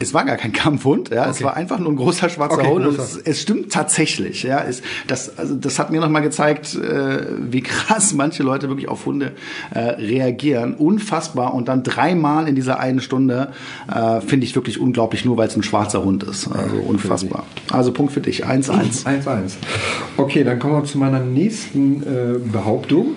[0.00, 1.30] Es war gar kein Kampfhund, ja, okay.
[1.30, 2.98] es war einfach nur ein großer schwarzer okay, Hund.
[2.98, 4.62] Es, es, stimmt tatsächlich, ja.
[4.62, 9.06] Es, das, also das hat mir nochmal gezeigt, äh, wie krass manche Leute wirklich auf
[9.06, 9.32] Hunde
[9.72, 10.74] äh, reagieren.
[10.74, 11.54] Unfassbar.
[11.54, 13.52] Und dann dreimal in dieser einen Stunde
[13.88, 16.48] äh, finde ich wirklich unglaublich, nur weil es ein schwarzer Hund ist.
[16.48, 17.44] Also unfassbar.
[17.70, 18.46] Also Punkt für dich.
[18.46, 19.04] 1-1.
[19.04, 19.24] 1-1.
[20.16, 23.14] Okay, dann kommen wir zu meiner nächsten äh, Behauptung.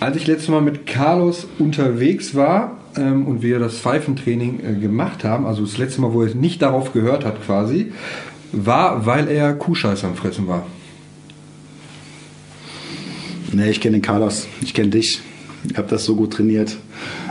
[0.00, 5.24] Als ich letztes Mal mit Carlos unterwegs war ähm, und wir das Pfeifentraining äh, gemacht
[5.24, 7.92] haben, also das letzte Mal, wo er nicht darauf gehört hat quasi,
[8.52, 10.66] war, weil er Kuhscheiße am Fressen war.
[13.52, 15.20] Nee, ich kenne den Carlos, ich kenne dich.
[15.70, 16.76] Ich habe das so gut trainiert.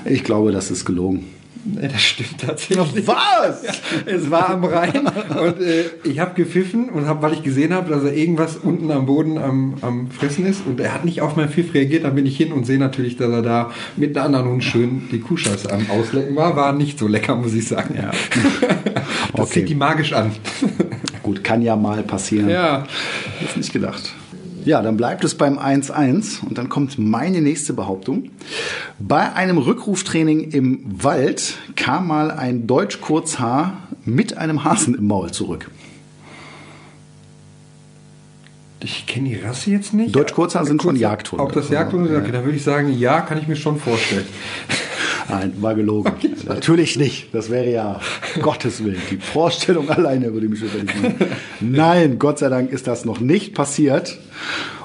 [0.06, 1.26] Ich glaube, das ist gelogen.
[1.64, 3.08] Nee, das stimmt tatsächlich.
[3.08, 3.64] Was?
[3.64, 3.72] Ja,
[4.06, 7.90] es war am Rhein und äh, ich habe gepfiffen und hab, weil ich gesehen habe,
[7.90, 11.36] dass er irgendwas unten am Boden am, am Fressen ist und er hat nicht auf
[11.36, 14.26] meinen Pfiff reagiert, dann bin ich hin und sehe natürlich, dass er da mit einem
[14.26, 16.56] anderen Hund schön die Kuhscheiße am Auslecken war.
[16.56, 17.96] War nicht so lecker, muss ich sagen.
[17.96, 18.12] Ja.
[19.34, 19.60] das okay.
[19.60, 20.32] zieht die magisch an.
[21.22, 22.50] Gut, kann ja mal passieren.
[22.50, 22.86] Ja.
[23.46, 24.14] Ist nicht gedacht.
[24.66, 28.30] Ja, dann bleibt es beim 1-1 und dann kommt meine nächste Behauptung.
[29.00, 35.70] Bei einem Rückruftraining im Wald kam mal ein Deutsch-Kurzhaar mit einem Hasen im Maul zurück.
[38.84, 40.16] Ich kenne die Rasse jetzt nicht.
[40.16, 41.44] Deutsch-Kurzhaar sind schon Jagdhunde.
[41.44, 44.26] Auch das Jagdhunde, okay, da würde ich sagen, ja, kann ich mir schon vorstellen.
[45.30, 46.12] Nein, war gelogen.
[46.22, 46.31] Okay.
[46.54, 47.34] Natürlich nicht.
[47.34, 48.00] Das wäre ja
[48.42, 49.02] Gottes Willen.
[49.10, 51.16] Die Vorstellung alleine würde mich überlegen.
[51.60, 54.18] Nein, Gott sei Dank ist das noch nicht passiert.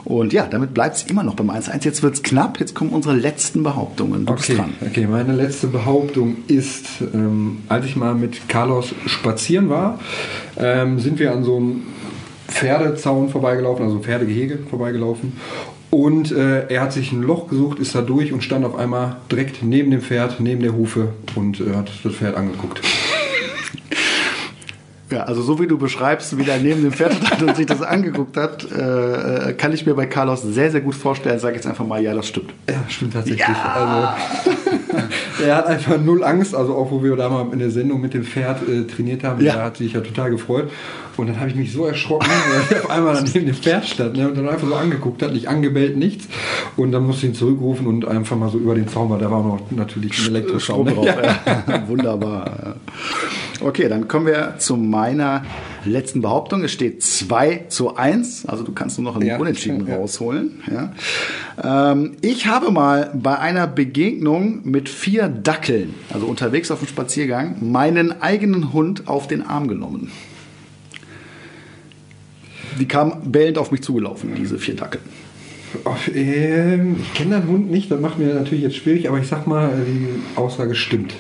[0.05, 1.85] Und ja, damit bleibt es immer noch beim 1-1.
[1.85, 2.61] Jetzt wird es knapp.
[2.61, 4.25] Jetzt kommen unsere letzten Behauptungen.
[4.25, 4.57] Du okay,
[4.87, 9.99] okay, meine letzte Behauptung ist, ähm, als ich mal mit Carlos spazieren war,
[10.57, 11.83] ähm, sind wir an so einem
[12.47, 15.33] Pferdezaun vorbeigelaufen, also Pferdegehege vorbeigelaufen.
[15.91, 19.17] Und äh, er hat sich ein Loch gesucht, ist da durch und stand auf einmal
[19.31, 22.81] direkt neben dem Pferd, neben der Hufe und äh, hat das Pferd angeguckt.
[25.11, 27.81] Ja, also so wie du beschreibst, wie der neben dem Pferd stand und sich das
[27.81, 31.39] angeguckt hat, äh, kann ich mir bei Carlos sehr, sehr gut vorstellen.
[31.39, 32.53] Sag jetzt einfach mal, ja, das stimmt.
[32.69, 33.47] Ja, stimmt tatsächlich.
[33.47, 34.17] Ja.
[34.45, 36.55] Also, er hat einfach null Angst.
[36.55, 39.45] Also auch wo wir da mal in der Sendung mit dem Pferd äh, trainiert haben,
[39.45, 39.55] ja.
[39.55, 40.71] er hat sich ja total gefreut.
[41.17, 42.29] Und dann habe ich mich so erschrocken,
[42.69, 45.33] weil er auf einmal neben dem Pferd stand ne, und dann einfach so angeguckt hat,
[45.33, 46.27] nicht angebellt, nichts.
[46.77, 49.31] Und dann musste ich ihn zurückrufen und einfach mal so über den Zaun, weil da
[49.31, 50.93] war noch natürlich ein Elektroschaum ne?
[50.93, 51.07] drauf.
[51.07, 51.89] Ja.
[51.89, 52.77] Wunderbar.
[53.61, 55.45] Okay, dann kommen wir zu meiner
[55.85, 56.63] letzten Behauptung.
[56.63, 59.97] Es steht 2 zu 1, also du kannst nur noch einen ja, Unentschieden ja.
[59.97, 60.63] rausholen.
[60.71, 61.93] Ja.
[61.93, 67.57] Ähm, ich habe mal bei einer Begegnung mit vier Dackeln, also unterwegs auf dem Spaziergang,
[67.61, 70.11] meinen eigenen Hund auf den Arm genommen.
[72.79, 75.01] Die kamen bellend auf mich zugelaufen, diese vier Dackel.
[76.15, 79.47] Ähm, ich kenne deinen Hund nicht, das macht mir natürlich jetzt schwierig, aber ich sag
[79.47, 81.15] mal, die Aussage stimmt.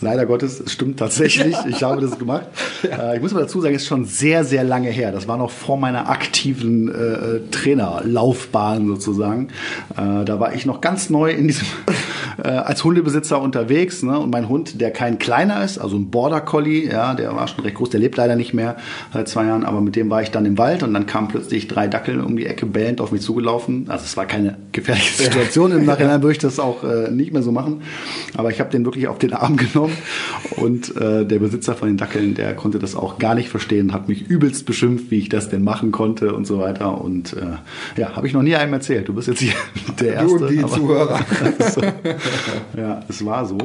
[0.00, 1.56] Leider Gottes, es stimmt tatsächlich.
[1.68, 2.46] Ich habe das gemacht.
[2.82, 5.12] Äh, ich muss aber dazu sagen, es ist schon sehr, sehr lange her.
[5.12, 9.48] Das war noch vor meiner aktiven äh, Trainerlaufbahn sozusagen.
[9.96, 11.66] Äh, da war ich noch ganz neu in diesem
[12.42, 14.02] äh, als Hundebesitzer unterwegs.
[14.02, 14.18] Ne?
[14.18, 17.64] Und mein Hund, der kein kleiner ist, also ein Border Collie, ja, der war schon
[17.64, 18.76] recht groß, der lebt leider nicht mehr
[19.12, 21.68] seit zwei Jahren, aber mit dem war ich dann im Wald und dann kamen plötzlich
[21.68, 23.86] drei Dackel um die Ecke bellend auf mich zugelaufen.
[23.88, 25.72] Also es war keine gefährliche Situation.
[25.72, 27.82] Im Nachhinein würde ich das auch äh, nicht mehr so machen.
[28.36, 29.96] Aber ich habe den wirklich auf den Arm genommen
[30.56, 34.08] und äh, der Besitzer von den Dackeln, der konnte das auch gar nicht verstehen, hat
[34.08, 37.00] mich übelst beschimpft, wie ich das denn machen konnte und so weiter.
[37.00, 39.08] Und äh, ja, habe ich noch nie einem erzählt.
[39.08, 39.54] Du bist jetzt hier
[40.00, 40.38] der Erste.
[40.38, 41.20] Du und die Zuhörer.
[41.74, 41.80] so.
[42.76, 43.58] ja, es war so.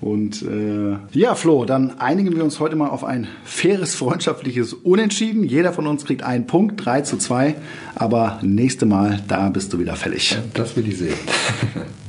[0.00, 5.44] Und äh, ja, Flo, dann einigen wir uns heute mal auf ein faires, freundschaftliches Unentschieden.
[5.44, 7.54] Jeder von uns kriegt einen Punkt, 3 zu 2.
[7.94, 10.38] Aber nächste Mal, da bist du wieder fällig.
[10.54, 11.14] Das will ich sehen.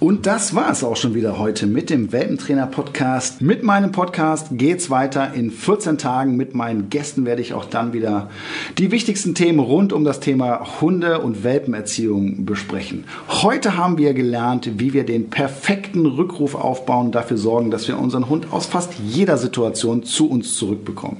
[0.00, 3.42] Und das war es auch schon wieder heute mit dem Welpentrainer-Podcast.
[3.42, 5.34] Mit meinem Podcast geht's weiter.
[5.34, 8.30] In 14 Tagen mit meinen Gästen werde ich auch dann wieder
[8.78, 13.06] die wichtigsten Themen rund um das Thema Hunde- und Welpenerziehung besprechen.
[13.26, 18.28] Heute haben wir gelernt, wie wir den perfekten Rückruf aufbauen, dafür sorgen, dass wir unseren
[18.28, 21.16] Hund aus fast jeder Situation zu uns zurückbekommen.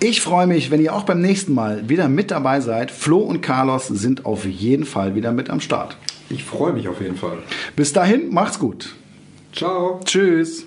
[0.00, 2.90] Ich freue mich, wenn ihr auch beim nächsten Mal wieder mit dabei seid.
[2.90, 5.96] Flo und Carlos sind auf jeden Fall wieder mit am Start.
[6.30, 7.38] Ich freue mich auf jeden Fall.
[7.76, 8.94] Bis dahin, macht's gut.
[9.52, 10.00] Ciao.
[10.04, 10.66] Tschüss.